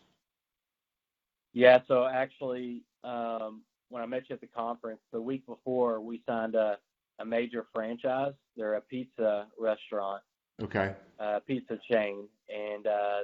Yeah, 1.54 1.80
so 1.88 2.06
actually 2.06 2.84
um 3.04 3.62
when 3.90 4.02
I 4.02 4.06
met 4.06 4.24
you 4.28 4.34
at 4.34 4.40
the 4.40 4.48
conference 4.48 5.00
the 5.12 5.22
week 5.22 5.46
before 5.46 6.00
we 6.00 6.22
signed 6.26 6.54
a 6.56 6.78
a 7.18 7.24
major 7.24 7.66
franchise. 7.72 8.34
They're 8.56 8.74
a 8.74 8.80
pizza 8.80 9.46
restaurant 9.58 10.22
Okay. 10.62 10.94
uh, 11.20 11.40
pizza 11.46 11.78
chain, 11.90 12.28
and 12.48 12.86
uh, 12.86 13.20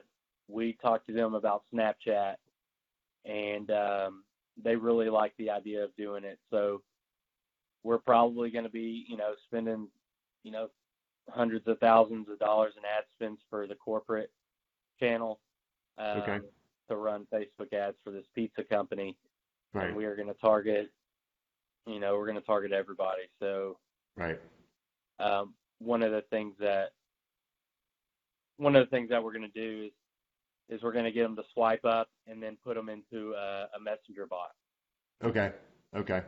we 0.48 0.76
talked 0.83 1.07
to 1.09 1.12
them 1.12 1.35
about 1.35 1.62
Snapchat, 1.72 2.35
and 3.24 3.70
um, 3.70 4.24
they 4.62 4.76
really 4.76 5.09
like 5.09 5.33
the 5.38 5.50
idea 5.50 5.85
of 5.85 5.94
doing 5.96 6.24
it. 6.24 6.38
So 6.50 6.83
we're 7.85 7.98
probably 7.98 8.50
going 8.50 8.64
to 8.64 8.70
be, 8.70 9.05
you 9.09 9.16
know, 9.16 9.33
spending, 9.46 9.88
you 10.42 10.52
know, 10.52 10.68
hundreds 11.28 11.66
of 11.68 11.78
thousands 11.78 12.28
of 12.28 12.38
dollars 12.38 12.74
in 12.76 12.83
ad 12.85 13.05
spends 13.14 13.40
for 13.48 13.66
the 13.66 13.74
corporate 13.74 14.31
channel 15.00 15.40
um, 15.98 16.18
Okay. 16.18 16.38
to 16.88 16.96
run 16.96 17.26
Facebook 17.33 17.72
ads 17.72 17.96
for 18.05 18.11
this 18.11 18.26
pizza 18.35 18.62
company, 18.64 19.16
Right. 19.72 19.88
and 19.88 19.96
we 19.96 20.05
are 20.05 20.16
going 20.16 20.28
to 20.28 20.35
target, 20.35 20.90
you 21.87 22.01
know, 22.01 22.16
we're 22.16 22.27
going 22.27 22.38
to 22.38 22.47
target 22.47 22.73
everybody. 22.73 23.23
So 23.40 23.79
Right. 24.16 24.38
um, 25.18 25.55
one 25.79 26.03
of 26.03 26.12
the 26.12 26.23
things 26.31 26.55
that 26.61 26.90
one 28.59 28.77
of 28.77 28.85
the 28.87 28.90
things 28.90 29.09
that 29.11 29.23
we're 29.23 29.33
going 29.33 29.51
to 29.51 29.61
do 29.61 29.85
is 29.87 29.92
is 30.68 30.83
we're 30.83 30.92
going 30.92 31.05
to 31.05 31.12
get 31.12 31.23
them 31.25 31.37
to 31.37 31.42
swipe 31.53 31.85
up 31.85 32.09
and 32.27 32.42
then 32.42 32.57
put 32.64 32.77
them 32.77 32.88
into 32.88 33.35
a, 33.35 33.68
a 33.77 33.81
messenger 33.83 34.27
bot. 34.27 34.53
Okay. 35.23 35.53
Okay. 35.95 36.23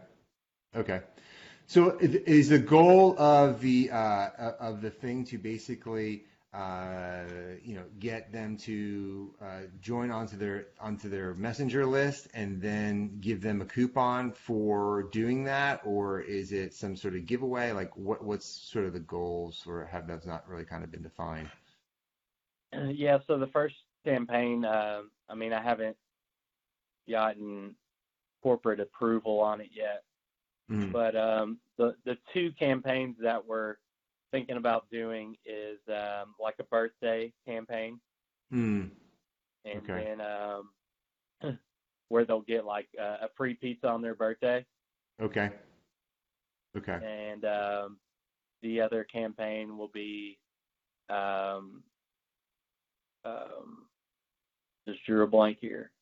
Okay. 0.76 1.00
So 1.66 1.96
is 2.00 2.50
the 2.50 2.58
goal 2.58 3.14
of 3.18 3.60
the 3.60 3.90
uh, 3.90 4.28
of 4.60 4.82
the 4.82 4.90
thing 4.90 5.24
to 5.26 5.38
basically 5.38 6.24
uh, 6.54 7.24
you 7.62 7.74
know 7.74 7.84
get 7.98 8.32
them 8.32 8.56
to 8.58 9.34
uh, 9.42 9.60
join 9.80 10.10
onto 10.10 10.36
their 10.36 10.68
onto 10.80 11.08
their 11.08 11.34
messenger 11.34 11.86
list 11.86 12.28
and 12.34 12.62
then 12.62 13.18
give 13.20 13.42
them 13.42 13.60
a 13.62 13.66
coupon 13.66 14.32
for 14.32 15.04
doing 15.12 15.44
that, 15.44 15.80
or 15.84 16.20
is 16.20 16.52
it 16.52 16.74
some 16.74 16.96
sort 16.96 17.14
of 17.16 17.26
giveaway? 17.26 17.72
Like 17.72 17.96
what 17.96 18.24
what's 18.24 18.46
sort 18.46 18.86
of 18.86 18.92
the 18.94 19.00
goals, 19.00 19.64
or 19.66 19.84
have 19.86 20.06
those 20.08 20.26
not 20.26 20.48
really 20.48 20.64
kind 20.64 20.84
of 20.84 20.90
been 20.92 21.02
defined? 21.02 21.50
yeah. 22.90 23.18
So 23.26 23.38
the 23.38 23.46
first 23.48 23.76
campaign, 24.04 24.64
um, 24.64 25.10
I 25.28 25.34
mean, 25.34 25.52
I 25.52 25.62
haven't 25.62 25.96
gotten 27.10 27.74
corporate 28.42 28.80
approval 28.80 29.40
on 29.40 29.60
it 29.60 29.70
yet, 29.74 30.04
Mm. 30.70 30.92
but 30.92 31.16
um, 31.16 31.58
the 31.78 31.94
the 32.04 32.16
two 32.32 32.52
campaigns 32.58 33.16
that 33.22 33.46
we're 33.46 33.76
thinking 34.34 34.56
about 34.56 34.90
doing 34.90 35.36
is 35.46 35.78
um, 35.88 36.34
like 36.40 36.56
a 36.58 36.64
birthday 36.64 37.32
campaign, 37.46 38.00
Mm. 38.52 38.90
and 39.64 39.78
Okay. 39.88 40.16
then 40.18 40.20
um, 40.20 40.70
where 42.08 42.24
they'll 42.24 42.40
get 42.40 42.64
like 42.64 42.88
uh, 43.00 43.18
a 43.22 43.28
free 43.36 43.54
pizza 43.54 43.86
on 43.88 44.02
their 44.02 44.16
birthday. 44.16 44.66
Okay. 45.20 45.50
Okay. 46.76 46.98
and 47.06 47.44
um, 47.44 47.96
the 48.62 48.80
other 48.80 49.04
campaign 49.04 49.78
will 49.78 49.90
be 49.94 50.36
um, 51.08 51.84
um, 53.24 53.86
just 54.88 55.04
drew 55.06 55.22
a 55.22 55.26
blank 55.28 55.58
here. 55.60 55.92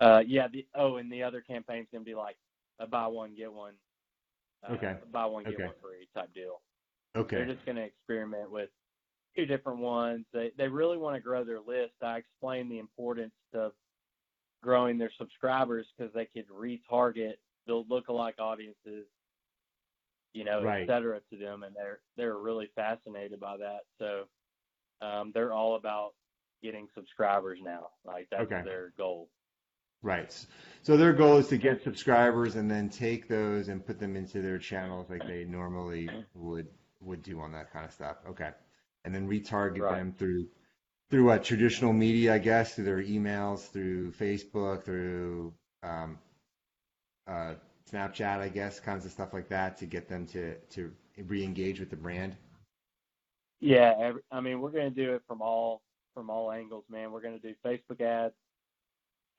Uh, 0.00 0.24
yeah. 0.26 0.48
The 0.48 0.66
oh, 0.74 0.96
and 0.96 1.10
the 1.12 1.22
other 1.22 1.40
campaign's 1.40 1.86
gonna 1.92 2.02
be 2.04 2.16
like 2.16 2.36
a 2.80 2.86
buy 2.88 3.06
one 3.06 3.36
get 3.36 3.52
one. 3.52 3.74
Uh, 4.68 4.72
Okay. 4.72 4.96
Buy 5.12 5.26
one 5.26 5.44
get 5.44 5.54
Okay. 5.54 5.64
one 5.66 5.74
free 5.80 6.08
type 6.14 6.34
deal. 6.34 6.60
Okay. 7.16 7.36
They're 7.36 7.54
just 7.54 7.64
gonna 7.66 7.82
experiment 7.82 8.50
with 8.50 8.70
two 9.36 9.46
different 9.46 9.80
ones. 9.80 10.24
They 10.32 10.50
they 10.56 10.68
really 10.68 10.98
want 10.98 11.16
to 11.16 11.20
grow 11.20 11.44
their 11.44 11.60
list. 11.60 11.94
I 12.02 12.16
explained 12.18 12.70
the 12.70 12.78
importance 12.78 13.34
of 13.54 13.72
growing 14.62 14.98
their 14.98 15.12
subscribers 15.18 15.86
because 15.96 16.12
they 16.14 16.26
could 16.26 16.48
retarget, 16.48 17.34
build 17.66 17.88
lookalike 17.90 18.38
audiences, 18.38 19.06
you 20.32 20.44
know, 20.44 20.62
Right. 20.62 20.82
et 20.82 20.86
cetera, 20.86 21.20
to 21.30 21.36
them, 21.36 21.62
and 21.62 21.74
they're 21.76 22.00
they're 22.16 22.38
really 22.38 22.70
fascinated 22.74 23.40
by 23.40 23.56
that. 23.58 23.80
So 23.98 24.24
um, 25.06 25.32
they're 25.34 25.52
all 25.52 25.76
about 25.76 26.14
getting 26.62 26.88
subscribers 26.94 27.58
now. 27.62 27.88
Like 28.04 28.28
that's 28.30 28.42
Okay. 28.44 28.62
their 28.64 28.92
goal. 28.96 29.28
Right. 30.02 30.46
So 30.82 30.96
their 30.96 31.12
goal 31.14 31.38
is 31.38 31.48
to 31.48 31.56
get 31.56 31.82
subscribers 31.82 32.56
and 32.56 32.70
then 32.70 32.90
take 32.90 33.26
those 33.28 33.68
and 33.68 33.84
put 33.84 33.98
them 33.98 34.16
into 34.16 34.42
their 34.42 34.58
channels 34.58 35.08
like 35.08 35.26
they 35.26 35.44
normally 35.44 36.08
would 36.34 36.68
would 37.04 37.22
do 37.22 37.40
on 37.40 37.52
that 37.52 37.72
kind 37.72 37.84
of 37.84 37.92
stuff. 37.92 38.16
Okay. 38.28 38.50
And 39.04 39.14
then 39.14 39.28
retarget 39.28 39.80
Right. 39.80 39.98
them 39.98 40.12
through 40.12 40.48
through 41.10 41.24
what 41.26 41.44
traditional 41.44 41.92
media, 41.92 42.34
I 42.34 42.38
guess, 42.38 42.74
through 42.74 42.84
their 42.84 43.02
emails, 43.02 43.68
through 43.70 44.12
Facebook, 44.12 44.84
through 44.84 45.52
um, 45.82 46.18
uh, 47.26 47.54
Snapchat, 47.90 48.40
I 48.40 48.48
guess, 48.48 48.80
kinds 48.80 49.04
of 49.04 49.12
stuff 49.12 49.32
like 49.34 49.48
that 49.48 49.76
to 49.78 49.86
get 49.86 50.08
them 50.08 50.26
to 50.28 50.54
to 50.70 50.92
re-engage 51.26 51.80
with 51.80 51.90
the 51.90 51.96
brand. 51.96 52.36
Yeah, 53.60 53.94
every, 53.98 54.22
I 54.30 54.40
mean, 54.40 54.60
we're 54.60 54.70
going 54.70 54.92
to 54.92 55.04
do 55.04 55.14
it 55.14 55.22
from 55.26 55.40
all 55.42 55.82
from 56.14 56.30
all 56.30 56.50
angles, 56.50 56.84
man. 56.90 57.12
We're 57.12 57.22
going 57.22 57.38
to 57.38 57.48
do 57.48 57.54
Facebook 57.64 58.00
ads. 58.00 58.34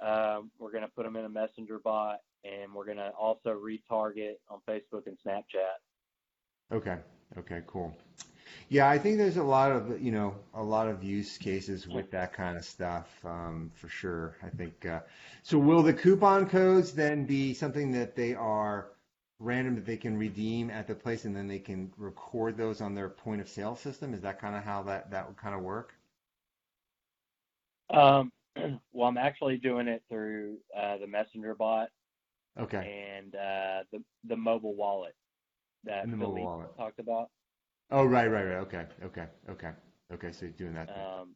Um, 0.01 0.51
we're 0.59 0.71
going 0.71 0.83
to 0.83 0.89
put 0.89 1.03
them 1.03 1.15
in 1.15 1.25
a 1.25 1.29
messenger 1.29 1.79
bot, 1.79 2.19
and 2.43 2.73
we're 2.73 2.85
going 2.85 2.97
to 2.97 3.09
also 3.11 3.49
retarget 3.49 4.35
on 4.49 4.59
Facebook 4.67 5.07
and 5.07 5.17
Snapchat. 5.25 5.77
Okay. 6.71 6.97
Okay, 7.37 7.61
cool. 7.67 7.95
Yeah, 8.69 8.89
I 8.89 8.97
think 8.99 9.17
there's 9.17 9.37
a 9.37 9.43
lot 9.43 9.71
of, 9.71 10.01
you 10.01 10.11
know, 10.11 10.35
a 10.53 10.63
lot 10.63 10.87
of 10.87 11.03
use 11.03 11.37
cases 11.37 11.87
with 11.87 12.11
that 12.11 12.33
kind 12.33 12.57
of 12.57 12.65
stuff, 12.65 13.07
um, 13.25 13.71
for 13.75 13.89
sure. 13.89 14.37
I 14.43 14.49
think, 14.49 14.85
uh, 14.85 15.01
so 15.43 15.57
will 15.59 15.83
the 15.83 15.93
coupon 15.93 16.47
codes 16.49 16.93
then 16.93 17.25
be 17.25 17.53
something 17.53 17.91
that 17.93 18.15
they 18.15 18.33
are 18.35 18.91
random 19.39 19.75
that 19.75 19.85
they 19.85 19.97
can 19.97 20.17
redeem 20.17 20.69
at 20.71 20.87
the 20.87 20.95
place 20.95 21.25
and 21.25 21.35
then 21.35 21.47
they 21.47 21.59
can 21.59 21.91
record 21.97 22.57
those 22.57 22.81
on 22.81 22.95
their 22.95 23.09
point 23.09 23.41
of 23.41 23.49
sale 23.49 23.75
system? 23.75 24.13
Is 24.13 24.21
that 24.21 24.39
kind 24.39 24.55
of 24.55 24.63
how 24.63 24.83
that, 24.83 25.11
that 25.11 25.27
would 25.27 25.37
kind 25.37 25.55
of 25.55 25.61
work? 25.61 25.95
Um, 27.89 28.31
well, 28.93 29.07
I'm 29.09 29.17
actually 29.17 29.57
doing 29.57 29.87
it 29.87 30.03
through 30.09 30.57
uh, 30.77 30.97
the 30.97 31.07
messenger 31.07 31.55
bot 31.55 31.89
Okay. 32.57 32.87
and 32.87 33.35
uh, 33.35 33.83
the 33.91 34.03
the 34.27 34.37
mobile 34.37 34.75
wallet 34.75 35.15
that 35.85 36.03
And 36.03 36.13
the 36.13 36.17
mobile 36.17 36.35
Philippe 36.35 36.43
wallet. 36.43 36.69
talked 36.77 36.99
about. 36.99 37.29
Oh, 37.91 38.05
right, 38.05 38.27
right, 38.29 38.43
right. 38.43 38.57
Okay. 38.57 38.85
Okay. 39.03 39.27
Okay. 39.49 39.71
Okay. 40.13 40.31
So 40.31 40.45
you're 40.45 40.53
doing 40.53 40.73
that. 40.73 40.89
Um, 40.95 41.35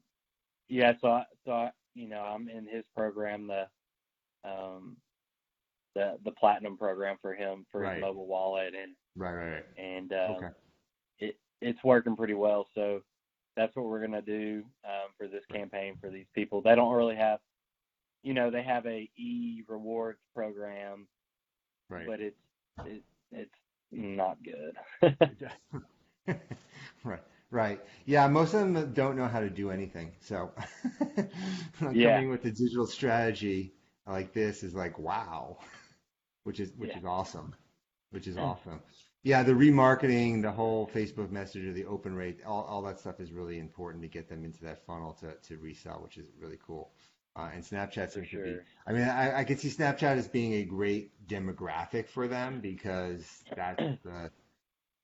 yeah, 0.70 0.94
so 1.02 1.10
I, 1.10 1.26
so 1.46 1.52
I, 1.52 1.72
you 1.96 2.08
know, 2.08 2.22
I'm 2.22 2.50
in 2.50 2.66
his 2.68 2.84
program, 2.96 3.48
the 3.48 3.68
um, 4.50 4.98
the 5.96 6.18
the 6.24 6.32
platinum 6.32 6.78
program 6.78 7.18
for 7.22 7.34
him 7.34 7.66
for 7.72 7.84
Right. 7.84 7.96
his 7.96 8.02
mobile 8.02 8.28
wallet, 8.28 8.74
and 8.76 8.96
Right, 9.16 9.34
right, 9.34 9.52
right. 9.54 9.66
and 9.78 10.12
um, 10.14 10.36
Okay. 10.38 10.50
it 11.20 11.36
it's 11.62 11.84
working 11.84 12.16
pretty 12.16 12.34
well. 12.34 12.68
So 12.76 13.02
that's 13.56 13.76
what 13.76 13.86
we're 13.86 14.02
gonna 14.06 14.22
do 14.22 14.64
um, 14.86 15.12
for 15.18 15.28
this 15.28 15.46
campaign 15.52 15.96
for 16.00 16.10
these 16.10 16.28
people. 16.34 16.62
They 16.62 16.76
don't 16.76 16.94
really 16.96 17.16
have, 17.16 17.40
you 18.24 18.34
know, 18.34 18.50
they 18.50 18.64
have 18.64 18.86
a 18.86 19.10
e 19.18 19.64
rewards 19.68 20.20
program, 20.36 21.08
Right. 21.90 22.06
but 22.06 22.20
it's 22.22 22.38
it, 22.84 23.04
it's 23.32 23.52
not 23.92 24.38
good. 24.44 24.78
Right, 27.04 27.22
right. 27.52 27.80
Yeah, 28.06 28.28
most 28.28 28.54
of 28.54 28.60
them 28.62 28.94
don't 28.94 29.16
know 29.18 29.28
how 29.28 29.40
to 29.40 29.50
do 29.50 29.72
anything. 29.72 30.14
So 30.22 30.52
Yeah. 31.90 32.22
coming 32.22 32.30
with 32.30 32.46
a 32.46 32.52
digital 32.52 32.88
strategy 32.88 33.74
like 34.08 34.34
this 34.34 34.64
is 34.64 34.74
like, 34.74 34.98
wow, 35.00 35.58
which 36.44 36.60
is 36.60 36.72
which 36.78 36.96
Yeah. 36.96 36.98
is 36.98 37.06
awesome, 37.06 37.56
which 38.12 38.28
is 38.28 38.38
awesome. 38.38 38.82
Yeah, 39.24 39.44
the 39.44 39.54
remarketing, 39.54 40.42
the 40.42 40.52
whole 40.52 40.88
Facebook 40.88 41.32
Messenger, 41.32 41.74
the 41.74 41.86
open 41.86 42.16
rate, 42.16 42.40
all, 42.46 42.64
all 42.64 42.82
that 42.84 43.00
stuff 43.00 43.20
is 43.20 43.32
really 43.34 43.60
important 43.60 44.02
to 44.04 44.10
get 44.10 44.30
them 44.30 44.46
into 44.46 44.64
that 44.64 44.86
funnel 44.86 45.14
to, 45.22 45.34
to 45.48 45.58
resell, 45.58 46.02
which 46.04 46.18
is 46.18 46.30
really 46.40 46.60
cool. 46.66 46.92
Uh, 47.36 47.50
and 47.54 47.64
Snapchat 47.64 48.12
seems 48.12 48.30
to 48.32 48.44
be. 48.44 48.58
I 48.86 48.92
mean, 48.92 49.04
I, 49.04 49.40
I 49.40 49.44
could 49.44 49.60
see 49.60 49.70
Snapchat 49.70 50.18
as 50.18 50.28
being 50.28 50.54
a 50.54 50.64
great 50.64 51.12
demographic 51.28 52.08
for 52.08 52.28
them 52.28 52.60
because 52.60 53.26
that's 53.56 53.80
the, 54.04 54.32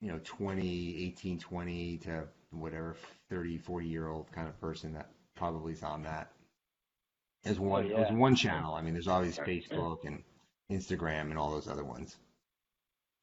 you 0.01 0.11
know, 0.11 0.19
20, 0.23 1.03
18, 1.07 1.39
20 1.39 1.97
to 1.99 2.23
whatever 2.51 2.95
30, 3.29 3.57
40 3.57 3.87
year 3.87 4.07
old 4.07 4.31
kind 4.31 4.47
of 4.47 4.59
person 4.59 4.93
that 4.93 5.09
probably 5.35 5.73
is 5.73 5.83
on 5.83 6.03
that 6.03 6.31
as 7.45 7.59
one, 7.59 7.91
Oh, 7.93 7.97
as 7.97 8.11
one 8.11 8.35
channel. 8.35 8.73
I 8.73 8.81
mean, 8.81 8.93
there's 8.93 9.07
always 9.07 9.37
Facebook 9.37 10.05
and 10.05 10.23
Instagram 10.71 11.29
and 11.29 11.37
all 11.37 11.51
those 11.51 11.67
other 11.67 11.83
ones, 11.83 12.15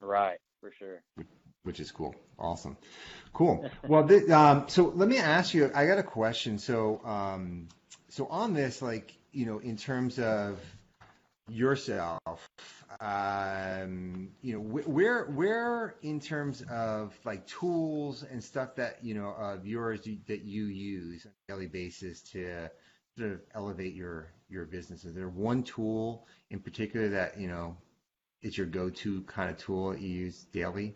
right, 0.00 0.38
for 0.60 0.72
sure. 0.78 1.02
which 1.64 1.80
is 1.80 1.90
cool. 1.90 2.14
Awesome. 2.38 2.76
Cool. 3.32 3.68
Well, 3.88 4.08
um, 4.32 4.68
so 4.68 4.92
let 4.94 5.08
me 5.08 5.18
ask 5.18 5.54
you, 5.54 5.70
I 5.74 5.86
got 5.86 5.98
a 5.98 6.02
question. 6.04 6.58
So, 6.58 7.00
um, 7.04 7.68
so 8.12 8.26
on 8.26 8.52
this, 8.52 8.82
like, 8.82 9.16
you 9.32 9.46
know, 9.46 9.58
in 9.60 9.74
terms 9.74 10.18
of 10.18 10.60
yourself, 11.48 12.20
um, 13.00 14.28
you 14.42 14.52
know, 14.52 14.60
wh- 14.60 14.86
where, 14.86 15.24
where 15.30 15.94
in 16.02 16.20
terms 16.20 16.60
of 16.70 17.18
like 17.24 17.46
tools 17.46 18.22
and 18.22 18.44
stuff 18.44 18.74
that, 18.74 19.02
you 19.02 19.14
know, 19.14 19.28
of 19.30 19.66
yours 19.66 20.06
you- 20.06 20.18
that 20.26 20.42
you 20.42 20.66
use 20.66 21.24
on 21.24 21.32
a 21.32 21.52
daily 21.52 21.68
basis 21.68 22.20
to 22.32 22.68
sort 23.16 23.32
of 23.32 23.40
elevate 23.54 23.94
your, 23.94 24.30
your 24.50 24.66
business? 24.66 25.06
Is 25.06 25.14
there 25.14 25.30
one 25.30 25.62
tool 25.62 26.26
in 26.50 26.60
particular 26.60 27.08
that, 27.08 27.40
you 27.40 27.48
know, 27.48 27.78
is 28.42 28.58
your 28.58 28.66
go-to 28.66 29.22
kind 29.22 29.48
of 29.48 29.56
tool 29.56 29.92
that 29.92 30.02
you 30.02 30.10
use 30.10 30.44
daily? 30.52 30.94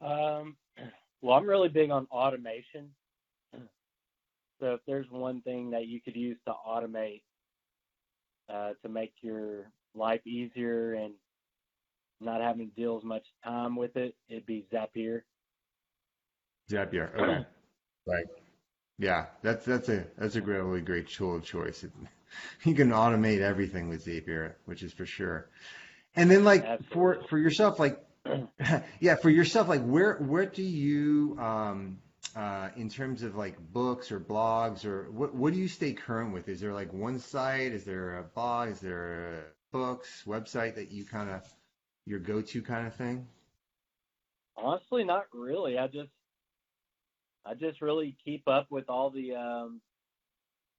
Um, 0.00 0.56
well, 1.20 1.36
I'm 1.36 1.46
really 1.46 1.68
big 1.68 1.90
on 1.90 2.06
automation. 2.10 2.94
So 4.62 4.74
if 4.74 4.80
there's 4.86 5.10
one 5.10 5.40
thing 5.40 5.70
that 5.72 5.88
you 5.88 6.00
could 6.00 6.14
use 6.14 6.38
to 6.46 6.52
automate 6.52 7.22
uh, 8.48 8.70
to 8.82 8.88
make 8.88 9.12
your 9.20 9.72
life 9.92 10.24
easier 10.24 10.94
and 10.94 11.14
not 12.20 12.40
having 12.40 12.70
to 12.70 12.74
deal 12.76 12.96
as 12.96 13.02
much 13.02 13.26
time 13.44 13.74
with 13.74 13.96
it, 13.96 14.14
it'd 14.28 14.46
be 14.46 14.64
Zapier. 14.72 15.22
Zapier. 16.70 17.12
Okay. 17.12 17.46
Right. 18.06 18.24
Yeah, 18.98 19.26
that's 19.42 19.64
that's 19.64 19.88
a 19.88 20.06
that's 20.16 20.36
a 20.36 20.40
great, 20.40 20.60
really 20.60 20.80
great 20.80 21.08
tool 21.08 21.36
of 21.36 21.44
choice. 21.44 21.84
You 22.64 22.74
can 22.74 22.90
automate 22.90 23.40
everything 23.40 23.88
with 23.88 24.06
Zapier, 24.06 24.54
which 24.64 24.82
is 24.82 24.92
for 24.92 25.04
sure. 25.04 25.50
And 26.14 26.30
then 26.30 26.44
like 26.44 26.82
for 26.84 27.22
for 27.28 27.36
yourself, 27.36 27.78
like 27.80 28.00
yeah, 29.00 29.16
for 29.16 29.28
yourself, 29.28 29.68
like 29.68 29.84
where 29.84 30.16
where 30.18 30.46
do 30.46 30.62
you 30.62 31.36
um 31.40 31.98
uh 32.36 32.70
in 32.76 32.88
terms 32.88 33.22
of 33.22 33.36
like 33.36 33.58
books 33.72 34.10
or 34.12 34.20
blogs 34.20 34.84
or 34.84 35.10
what 35.10 35.34
what 35.34 35.52
do 35.52 35.58
you 35.58 35.68
stay 35.68 35.92
current 35.92 36.32
with? 36.32 36.48
Is 36.48 36.60
there 36.60 36.72
like 36.72 36.92
one 36.92 37.18
site? 37.18 37.72
Is 37.72 37.84
there 37.84 38.18
a 38.18 38.22
blog? 38.24 38.70
Is 38.70 38.80
there 38.80 39.34
a 39.40 39.42
books 39.72 40.24
website 40.26 40.74
that 40.76 40.90
you 40.90 41.04
kind 41.04 41.30
of 41.30 41.46
your 42.06 42.18
go-to 42.20 42.62
kind 42.62 42.86
of 42.86 42.94
thing? 42.94 43.26
Honestly, 44.56 45.04
not 45.04 45.26
really. 45.32 45.78
I 45.78 45.86
just 45.88 46.10
I 47.44 47.54
just 47.54 47.80
really 47.82 48.16
keep 48.24 48.46
up 48.48 48.66
with 48.70 48.88
all 48.88 49.10
the 49.10 49.34
um 49.34 49.80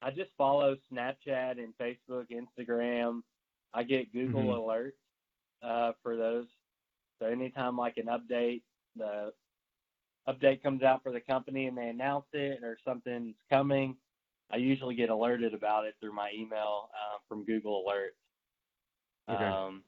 I 0.01 0.11
just 0.11 0.31
follow 0.37 0.75
Snapchat 0.91 1.57
and 1.59 1.73
Facebook, 1.79 2.27
Instagram. 2.31 3.21
I 3.73 3.83
get 3.83 4.11
Google 4.13 4.47
Mhm. 4.47 4.59
alerts 4.59 4.93
uh 5.61 5.93
for 6.03 6.17
those. 6.17 6.47
So 7.19 7.27
anytime 7.27 7.77
like 7.77 7.97
an 7.97 8.07
update, 8.07 8.63
the 8.95 9.33
update 10.27 10.63
comes 10.63 10.83
out 10.83 11.03
for 11.03 11.11
the 11.11 11.19
company 11.19 11.67
and 11.67 11.77
they 11.77 11.87
announce 11.87 12.25
it 12.33 12.63
or 12.63 12.77
something's 12.85 13.35
coming, 13.49 13.95
I 14.51 14.57
usually 14.57 14.95
get 14.95 15.09
alerted 15.09 15.53
about 15.53 15.85
it 15.85 15.95
through 15.99 16.13
my 16.13 16.31
email 16.33 16.89
um, 16.93 17.19
from 17.27 17.45
Google 17.45 17.83
Alerts. 17.87 19.33
Okay. 19.33 19.43
Um, 19.43 19.83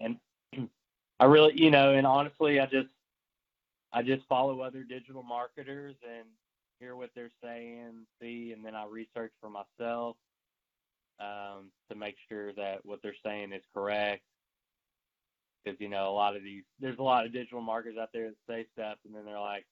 and 0.00 0.16
I 1.20 1.24
really, 1.24 1.52
you 1.54 1.70
know, 1.70 1.92
and 1.92 2.06
honestly, 2.06 2.60
I 2.60 2.66
just 2.66 2.88
I 3.92 4.02
just 4.02 4.26
follow 4.28 4.60
other 4.60 4.82
digital 4.82 5.22
marketers 5.22 5.96
and 6.02 6.26
hear 6.78 6.96
what 6.96 7.10
they're 7.14 7.30
saying, 7.42 8.06
see, 8.20 8.52
and 8.54 8.64
then 8.64 8.74
I 8.74 8.86
research 8.86 9.32
for 9.40 9.50
myself 9.50 10.16
um, 11.20 11.70
to 11.90 11.96
make 11.96 12.16
sure 12.28 12.52
that 12.54 12.84
what 12.84 13.00
they're 13.02 13.14
saying 13.24 13.52
is 13.52 13.62
correct. 13.74 14.22
Because 15.64 15.80
you 15.80 15.88
know, 15.88 16.08
a 16.08 16.14
lot 16.14 16.36
of 16.36 16.42
these, 16.42 16.62
there's 16.80 16.98
a 16.98 17.02
lot 17.02 17.26
of 17.26 17.32
digital 17.32 17.60
marketers 17.60 17.98
out 18.00 18.10
there 18.12 18.28
that 18.28 18.36
say 18.48 18.66
stuff, 18.72 18.98
and 19.04 19.14
then 19.14 19.24
they're 19.24 19.40
like, 19.40 19.66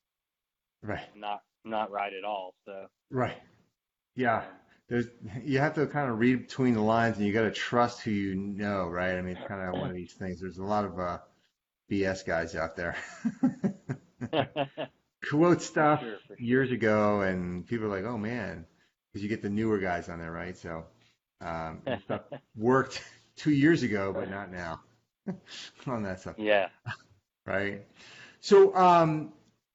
Right. 0.87 1.09
not 1.17 1.43
not 1.65 1.91
right 1.91 2.13
at 2.13 2.25
all. 2.25 2.55
So 2.65 2.87
Right. 3.11 3.37
Yeah. 4.15 4.45
there's 4.89 5.07
you 5.43 5.59
have 5.59 5.75
to 5.75 5.87
kind 5.87 6.11
of 6.11 6.19
read 6.19 6.47
between 6.47 6.75
the 6.75 6.81
lines, 6.81 7.17
and 7.17 7.27
you 7.27 7.33
got 7.33 7.43
to 7.43 7.51
trust 7.51 8.03
who 8.03 8.11
you 8.11 8.35
know, 8.37 8.87
right? 8.87 9.17
I 9.17 9.23
mean, 9.23 9.37
it's 9.37 9.49
kind 9.49 9.61
of 9.69 9.75
one 9.81 9.91
of 9.91 9.97
these 9.97 10.15
things. 10.15 10.41
There's 10.41 10.59
a 10.59 10.65
lot 10.65 10.85
of 10.85 10.99
uh, 10.99 11.19
BS 11.91 12.25
guys 12.25 12.55
out 12.55 12.77
there. 12.77 12.97
Quote 15.29 15.61
stuff 15.63 16.01
sure, 16.01 16.19
for 16.29 16.37
sure. 16.37 16.37
years 16.39 16.71
ago, 16.71 17.21
and 17.23 17.67
people 17.67 17.87
are 17.87 17.91
like, 17.91 18.05
"Oh 18.05 18.17
man," 18.19 18.65
because 19.13 19.23
you 19.23 19.29
get 19.29 19.43
the 19.43 19.51
newer 19.51 19.79
guys 19.79 20.09
on 20.09 20.21
there, 20.21 20.31
right? 20.33 20.57
So 20.57 20.85
um, 21.41 21.81
stuff 22.05 22.23
worked 22.57 23.03
two 23.37 23.51
years 23.51 23.83
ago, 23.83 24.13
but 24.13 24.31
not 24.31 24.53
now 24.53 24.81
on 25.87 26.03
that 26.05 26.21
stuff, 26.21 26.37
yeah. 26.39 26.69
right? 27.47 27.87
So 28.41 28.75
um, 28.77 29.33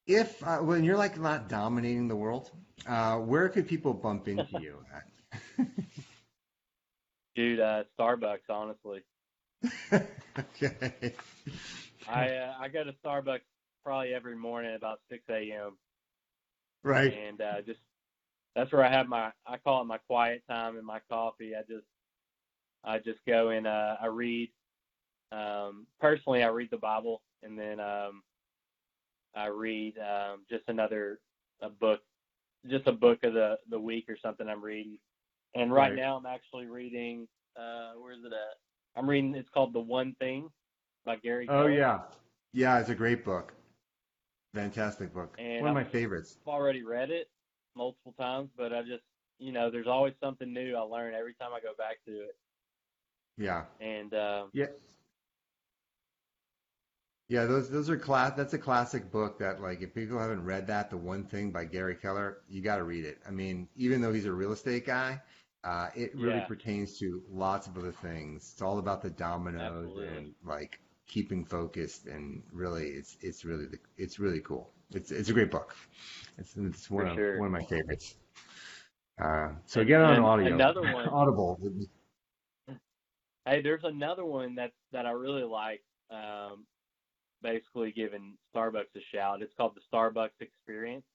if 0.07 0.45
uh, 0.45 0.57
when 0.57 0.83
you're 0.83 0.97
like 0.97 1.19
not 1.19 1.47
dominating 1.49 2.07
the 2.07 2.15
world, 2.15 2.51
uh, 2.87 3.17
where 3.17 3.49
could 3.49 3.67
people 3.67 3.93
bump 3.93 4.27
into 4.27 4.59
you 4.59 4.77
at? 4.93 5.67
Dude, 7.35 7.59
uh, 7.59 7.83
Starbucks, 7.97 8.49
honestly. 8.49 9.03
okay. 9.93 11.13
I 12.07 12.29
uh, 12.29 12.53
I 12.59 12.67
go 12.67 12.83
to 12.83 12.93
Starbucks 13.05 13.41
probably 13.83 14.13
every 14.13 14.35
morning 14.35 14.75
about 14.75 14.99
6 15.09 15.23
a.m. 15.29 15.77
Right. 16.83 17.13
and 17.13 17.41
uh, 17.41 17.61
just 17.61 17.79
that's 18.55 18.71
where 18.71 18.83
I 18.83 18.91
have 18.91 19.07
my 19.07 19.31
I 19.45 19.57
call 19.57 19.81
it 19.81 19.85
my 19.85 19.99
quiet 19.99 20.43
time 20.49 20.77
and 20.77 20.85
my 20.85 20.99
coffee. 21.09 21.55
I 21.55 21.61
just 21.61 21.85
I 22.83 22.97
just 22.97 23.19
go 23.27 23.49
and 23.49 23.67
uh, 23.67 23.97
I 24.01 24.07
read. 24.07 24.49
Um, 25.31 25.87
personally, 26.01 26.43
I 26.43 26.47
read 26.47 26.69
the 26.71 26.77
Bible, 26.77 27.21
and 27.43 27.57
then 27.57 27.79
um, 27.79 28.23
I 29.35 29.47
read 29.47 29.97
um, 29.99 30.41
just 30.49 30.63
another 30.67 31.19
a 31.61 31.69
book, 31.69 32.01
just 32.69 32.87
a 32.87 32.91
book 32.91 33.19
of 33.23 33.33
the 33.33 33.57
the 33.69 33.79
week 33.79 34.05
or 34.09 34.17
something 34.21 34.47
I'm 34.47 34.63
reading. 34.63 34.97
And 35.55 35.71
right, 35.73 35.89
Right. 35.91 35.95
now, 35.95 36.17
I'm 36.17 36.25
actually 36.25 36.67
reading. 36.67 37.27
Uh, 37.57 37.93
where's 37.97 38.19
it 38.23 38.31
at? 38.33 38.57
I'm 38.99 39.09
reading. 39.09 39.35
It's 39.35 39.49
called 39.49 39.73
The 39.73 39.79
One 39.79 40.15
Thing 40.19 40.49
by 41.05 41.17
Gary. 41.17 41.45
Oh 41.49 41.67
Keller. 41.67 41.71
yeah. 41.71 41.99
Yeah, 42.53 42.79
it's 42.79 42.89
a 42.89 42.95
great 42.95 43.23
book. 43.23 43.53
Fantastic 44.53 45.13
book. 45.13 45.35
And 45.39 45.61
One 45.61 45.69
of 45.69 45.75
my 45.75 45.83
favorites. 45.83 46.37
I've 46.43 46.53
already 46.53 46.83
read 46.83 47.09
it 47.09 47.29
multiple 47.75 48.13
times, 48.19 48.49
but 48.57 48.73
I 48.73 48.81
just, 48.81 49.03
you 49.39 49.51
know, 49.53 49.69
there's 49.71 49.87
always 49.87 50.13
something 50.21 50.51
new 50.51 50.75
I 50.75 50.81
learn 50.81 51.13
every 51.13 51.33
time 51.35 51.51
I 51.55 51.61
go 51.61 51.73
back 51.77 51.97
to 52.05 52.11
it. 52.11 52.35
Yeah. 53.37 53.63
And 53.79 54.13
uh, 54.13 54.47
Yeah. 54.53 54.67
Yeah, 57.31 57.45
those 57.45 57.69
those 57.69 57.89
are 57.89 57.95
class. 57.97 58.33
That's 58.35 58.53
a 58.55 58.57
classic 58.57 59.09
book 59.09 59.39
that 59.39 59.61
like 59.61 59.81
if 59.81 59.93
people 59.93 60.19
haven't 60.19 60.43
read 60.43 60.67
that, 60.67 60.89
The 60.89 60.97
One 60.97 61.23
Thing 61.23 61.49
by 61.49 61.63
Gary 61.63 61.95
Keller, 61.95 62.39
you 62.49 62.61
got 62.61 62.75
to 62.75 62.83
read 62.83 63.05
it. 63.05 63.19
I 63.25 63.31
mean, 63.31 63.69
even 63.77 64.01
though 64.01 64.11
he's 64.11 64.25
a 64.25 64.33
real 64.33 64.51
estate 64.51 64.85
guy, 64.85 65.21
uh, 65.63 65.87
it 65.95 66.13
really 66.13 66.39
Yeah. 66.39 66.43
pertains 66.45 66.99
to 66.99 67.23
lots 67.31 67.67
of 67.67 67.77
other 67.77 67.93
things. 67.93 68.49
It's 68.51 68.61
all 68.61 68.79
about 68.79 69.01
the 69.01 69.11
dominoes 69.11 69.61
Absolutely. 69.91 70.07
and 70.17 70.35
like 70.43 70.81
keeping 71.07 71.45
focused 71.45 72.05
and 72.07 72.43
really, 72.51 72.87
it's 72.89 73.15
it's 73.21 73.45
really 73.45 73.65
the, 73.65 73.79
it's 73.95 74.19
really 74.19 74.41
cool. 74.41 74.69
It's 74.93 75.11
it's 75.11 75.29
a 75.29 75.33
great 75.33 75.51
book. 75.51 75.73
It's 76.37 76.53
it's 76.57 76.91
one 76.91 77.05
For 77.05 77.11
of 77.11 77.15
sure. 77.15 77.39
one 77.39 77.45
of 77.47 77.53
my 77.53 77.63
favorites. 77.63 78.17
Uh, 79.23 79.51
so 79.65 79.79
And- 79.79 79.87
get 79.87 80.01
it 80.01 80.05
on 80.05 80.19
audio. 80.19 80.53
another 80.53 80.81
one- 80.97 81.07
Audible. 81.07 81.57
hey, 83.45 83.61
there's 83.61 83.85
another 83.85 84.25
one 84.25 84.55
that 84.55 84.73
that 84.91 85.05
I 85.05 85.11
really 85.11 85.43
like. 85.43 85.81
Um, 86.09 86.65
basically, 87.41 87.91
giving 87.91 88.35
Starbucks 88.55 88.95
a 88.95 89.01
shout. 89.13 89.41
It's 89.41 89.53
called 89.55 89.75
the 89.75 89.81
Starbucks 89.95 90.39
Experience. 90.39 91.05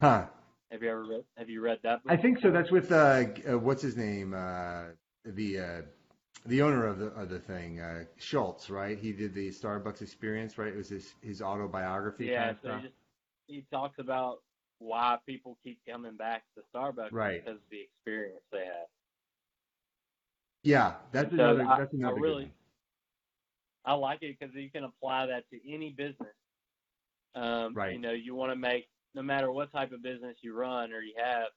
Huh. 0.00 0.26
Have 0.70 0.82
you 0.82 0.90
ever 0.90 1.04
read? 1.04 1.24
Have 1.36 1.48
you 1.48 1.60
read 1.60 1.78
that? 1.84 2.02
Book? 2.02 2.12
I 2.12 2.16
think 2.16 2.40
so. 2.40 2.50
That's 2.50 2.70
with 2.70 2.90
uh, 2.92 3.24
uh 3.48 3.58
what's 3.58 3.82
his 3.82 3.96
name? 3.96 4.34
Uh, 4.34 4.86
the 5.24 5.58
uh, 5.60 5.82
the 6.44 6.62
owner 6.62 6.86
of 6.86 6.98
the 6.98 7.06
of 7.08 7.28
the 7.28 7.38
thing, 7.38 7.80
uh, 7.80 8.04
Schultz, 8.18 8.68
right? 8.68 8.98
He 8.98 9.12
did 9.12 9.32
the 9.34 9.48
Starbucks 9.50 10.02
experience, 10.02 10.58
right? 10.58 10.68
It 10.72 10.76
was 10.76 10.88
his 10.88 11.14
his 11.22 11.40
autobiography 11.40 12.26
Yeah. 12.26 12.38
kind 12.46 12.50
of 12.50 12.56
So 12.62 12.68
stuff. 12.68 12.80
he 12.80 12.86
just 12.88 12.94
he 13.46 13.64
talks 13.72 13.98
about 13.98 14.42
why 14.78 15.16
people 15.26 15.56
keep 15.62 15.78
coming 15.88 16.16
back 16.16 16.42
to 16.56 16.62
Starbucks 16.74 17.12
Right. 17.12 17.42
because 17.44 17.56
of 17.58 17.70
the 17.70 17.80
experience 17.80 18.42
they 18.52 18.64
have. 18.66 18.88
Yeah, 20.62 20.94
that's 21.12 21.32
another 21.32 21.62
I- 21.64 21.78
that's 21.78 21.94
I 21.94 21.96
another 21.96 22.14
good 22.16 22.22
really- 22.22 22.42
one. 22.44 22.52
I 23.86 23.94
like 23.94 24.22
it 24.22 24.36
because 24.38 24.54
you 24.54 24.70
can 24.70 24.84
apply 24.84 25.26
that 25.26 25.48
to 25.50 25.72
any 25.72 25.90
business. 25.92 26.34
Um, 27.34 27.74
Right. 27.74 27.92
You 27.94 28.00
know, 28.00 28.12
you 28.12 28.34
want 28.34 28.52
to 28.52 28.56
make 28.56 28.88
no 29.14 29.22
matter 29.22 29.52
what 29.52 29.72
type 29.72 29.92
of 29.92 30.02
business 30.02 30.36
you 30.42 30.54
run 30.56 30.92
or 30.92 31.00
you 31.00 31.14
have, 31.16 31.48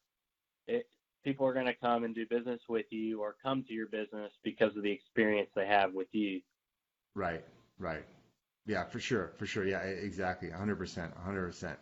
it, 0.67 0.87
people 1.23 1.45
are 1.47 1.53
going 1.53 1.65
to 1.65 1.73
come 1.73 2.03
and 2.03 2.15
do 2.15 2.25
business 2.27 2.61
with 2.69 2.85
you 2.91 3.21
or 3.21 3.35
come 3.43 3.63
to 3.63 3.73
your 3.73 3.87
business 3.87 4.31
because 4.43 4.75
of 4.77 4.83
the 4.83 4.91
experience 4.91 5.49
they 5.55 5.65
have 5.67 5.93
with 5.93 6.07
you. 6.13 6.41
Right, 7.15 7.43
right. 7.79 8.05
Yeah, 8.65 8.85
for 8.85 8.99
sure, 8.99 9.33
for 9.37 9.45
sure. 9.45 9.65
Yeah, 9.65 9.81
exactly. 9.81 10.49
100%, 10.49 10.77
100%. 10.77 11.77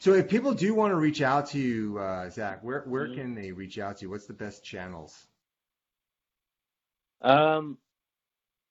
So 0.00 0.14
if 0.14 0.28
people 0.28 0.52
do 0.52 0.74
want 0.74 0.90
to 0.90 0.96
reach 0.96 1.22
out 1.22 1.46
to 1.50 1.58
you, 1.58 1.98
uh, 1.98 2.28
Zack, 2.30 2.62
where 2.64 2.82
where 2.82 3.08
Mhm. 3.08 3.14
can 3.14 3.34
they 3.34 3.52
reach 3.52 3.78
out 3.78 3.98
to 3.98 4.02
you? 4.06 4.10
What's 4.10 4.26
the 4.26 4.34
best 4.34 4.64
channels? 4.64 5.28
Um, 7.22 7.78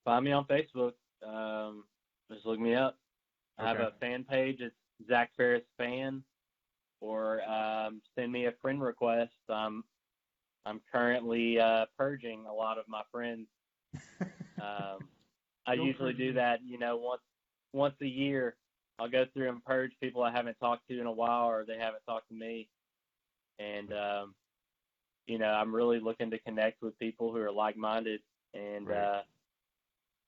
find 0.06 0.26
me 0.26 0.32
on 0.32 0.46
Facebook. 0.46 0.94
Um, 1.26 1.86
just 2.32 2.46
look 2.46 2.60
me 2.60 2.76
up. 2.76 2.98
I 3.58 3.68
have 3.68 3.80
a 3.80 3.94
fan 4.00 4.24
page. 4.24 4.58
It's 4.62 4.76
Zack 5.08 5.32
Farris 5.38 5.64
fan, 5.78 6.24
or 7.02 7.42
um, 7.44 8.02
send 8.16 8.32
me 8.32 8.46
a 8.46 8.54
friend 8.62 8.82
request. 8.82 9.34
I'm 9.50 9.84
I'm 10.66 10.82
currently 10.92 11.60
uh, 11.60 11.86
purging 11.98 12.46
a 12.48 12.54
lot 12.54 12.78
of 12.78 12.88
my 12.88 13.04
friends. 13.12 13.48
Um, 14.60 15.10
I 15.66 15.74
Go 15.76 15.90
usually 15.90 16.14
do 16.14 16.34
that, 16.34 16.62
you 16.64 16.78
know, 16.78 16.98
once 16.98 17.22
once 17.74 17.96
a 18.02 18.08
year. 18.08 18.56
I'll 19.00 19.10
go 19.10 19.26
through 19.34 19.50
and 19.50 19.64
purge 19.64 19.92
people 20.02 20.24
I 20.24 20.32
haven't 20.32 20.58
talked 20.60 20.88
to 20.90 21.00
in 21.00 21.08
a 21.08 21.12
while, 21.12 21.48
or 21.50 21.66
they 21.66 21.78
haven't 21.78 22.04
talked 22.08 22.30
to 22.30 22.36
me. 22.36 22.70
And 23.60 23.92
um, 23.94 24.36
you 25.28 25.38
know, 25.40 25.48
I'm 25.50 25.74
really 25.76 26.00
looking 26.00 26.32
to 26.32 26.40
connect 26.40 26.82
with 26.82 26.98
people 27.00 27.32
who 27.32 27.40
are 27.40 27.52
like-minded 27.52 28.22
and 28.54 28.92
Right. 28.92 29.10
uh, 29.10 29.22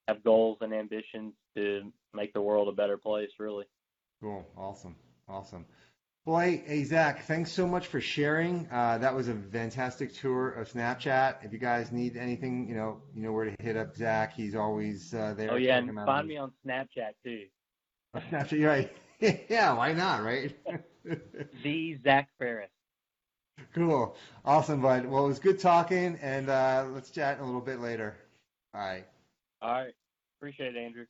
have 0.07 0.23
goals 0.23 0.57
and 0.61 0.73
ambitions 0.73 1.33
to 1.55 1.91
make 2.13 2.33
the 2.33 2.41
world 2.41 2.67
a 2.67 2.71
better 2.71 2.97
place. 2.97 3.29
Really. 3.39 3.65
Cool. 4.21 4.45
Awesome. 4.57 4.95
Awesome. 5.27 5.65
Well, 6.25 6.39
hey, 6.39 6.63
hey, 6.65 6.83
Zack, 6.83 7.25
thanks 7.25 7.51
so 7.51 7.67
much 7.67 7.85
for 7.85 8.01
sharing. 8.01 8.67
Uh, 8.71 8.97
that 8.97 9.13
was 9.13 9.27
a 9.27 9.35
fantastic 9.35 10.11
tour 10.15 10.49
of 10.49 10.71
Snapchat. 10.71 11.45
If 11.45 11.53
you 11.53 11.59
guys 11.59 11.91
need 11.91 12.17
anything, 12.17 12.67
you 12.67 12.73
know, 12.73 13.03
you 13.13 13.21
know 13.21 13.31
where 13.31 13.45
to 13.45 13.55
hit 13.63 13.77
up 13.77 13.95
Zack. 13.95 14.33
He's 14.33 14.55
always 14.55 15.13
uh, 15.13 15.35
there. 15.37 15.51
Oh 15.51 15.55
yeah, 15.55 15.77
and 15.77 15.87
him 15.87 15.99
out 15.99 16.07
find 16.07 16.27
me 16.27 16.37
on 16.37 16.51
Snapchat 16.65 17.13
too. 17.23 17.43
Snapchat. 18.15 18.53
You're 18.53 18.69
right. 18.69 18.91
yeah, 19.49 19.73
why 19.73 19.93
not, 19.93 20.23
right? 20.23 20.55
The 21.63 21.99
Zack 22.03 22.29
Farris. 22.39 22.71
cool. 23.75 24.17
Awesome, 24.43 24.81
bud. 24.81 25.05
Well, 25.05 25.25
it 25.25 25.27
was 25.27 25.37
good 25.37 25.59
talking, 25.59 26.17
and 26.19 26.49
uh, 26.49 26.85
let's 26.91 27.11
chat 27.11 27.39
a 27.39 27.45
little 27.45 27.61
bit 27.61 27.79
later. 27.79 28.17
All 28.73 28.81
right. 28.81 29.05
All 29.65 29.71
right. 29.71 29.93
Appreciate 30.39 30.75
it, 30.75 30.79
Andrew. 30.79 31.05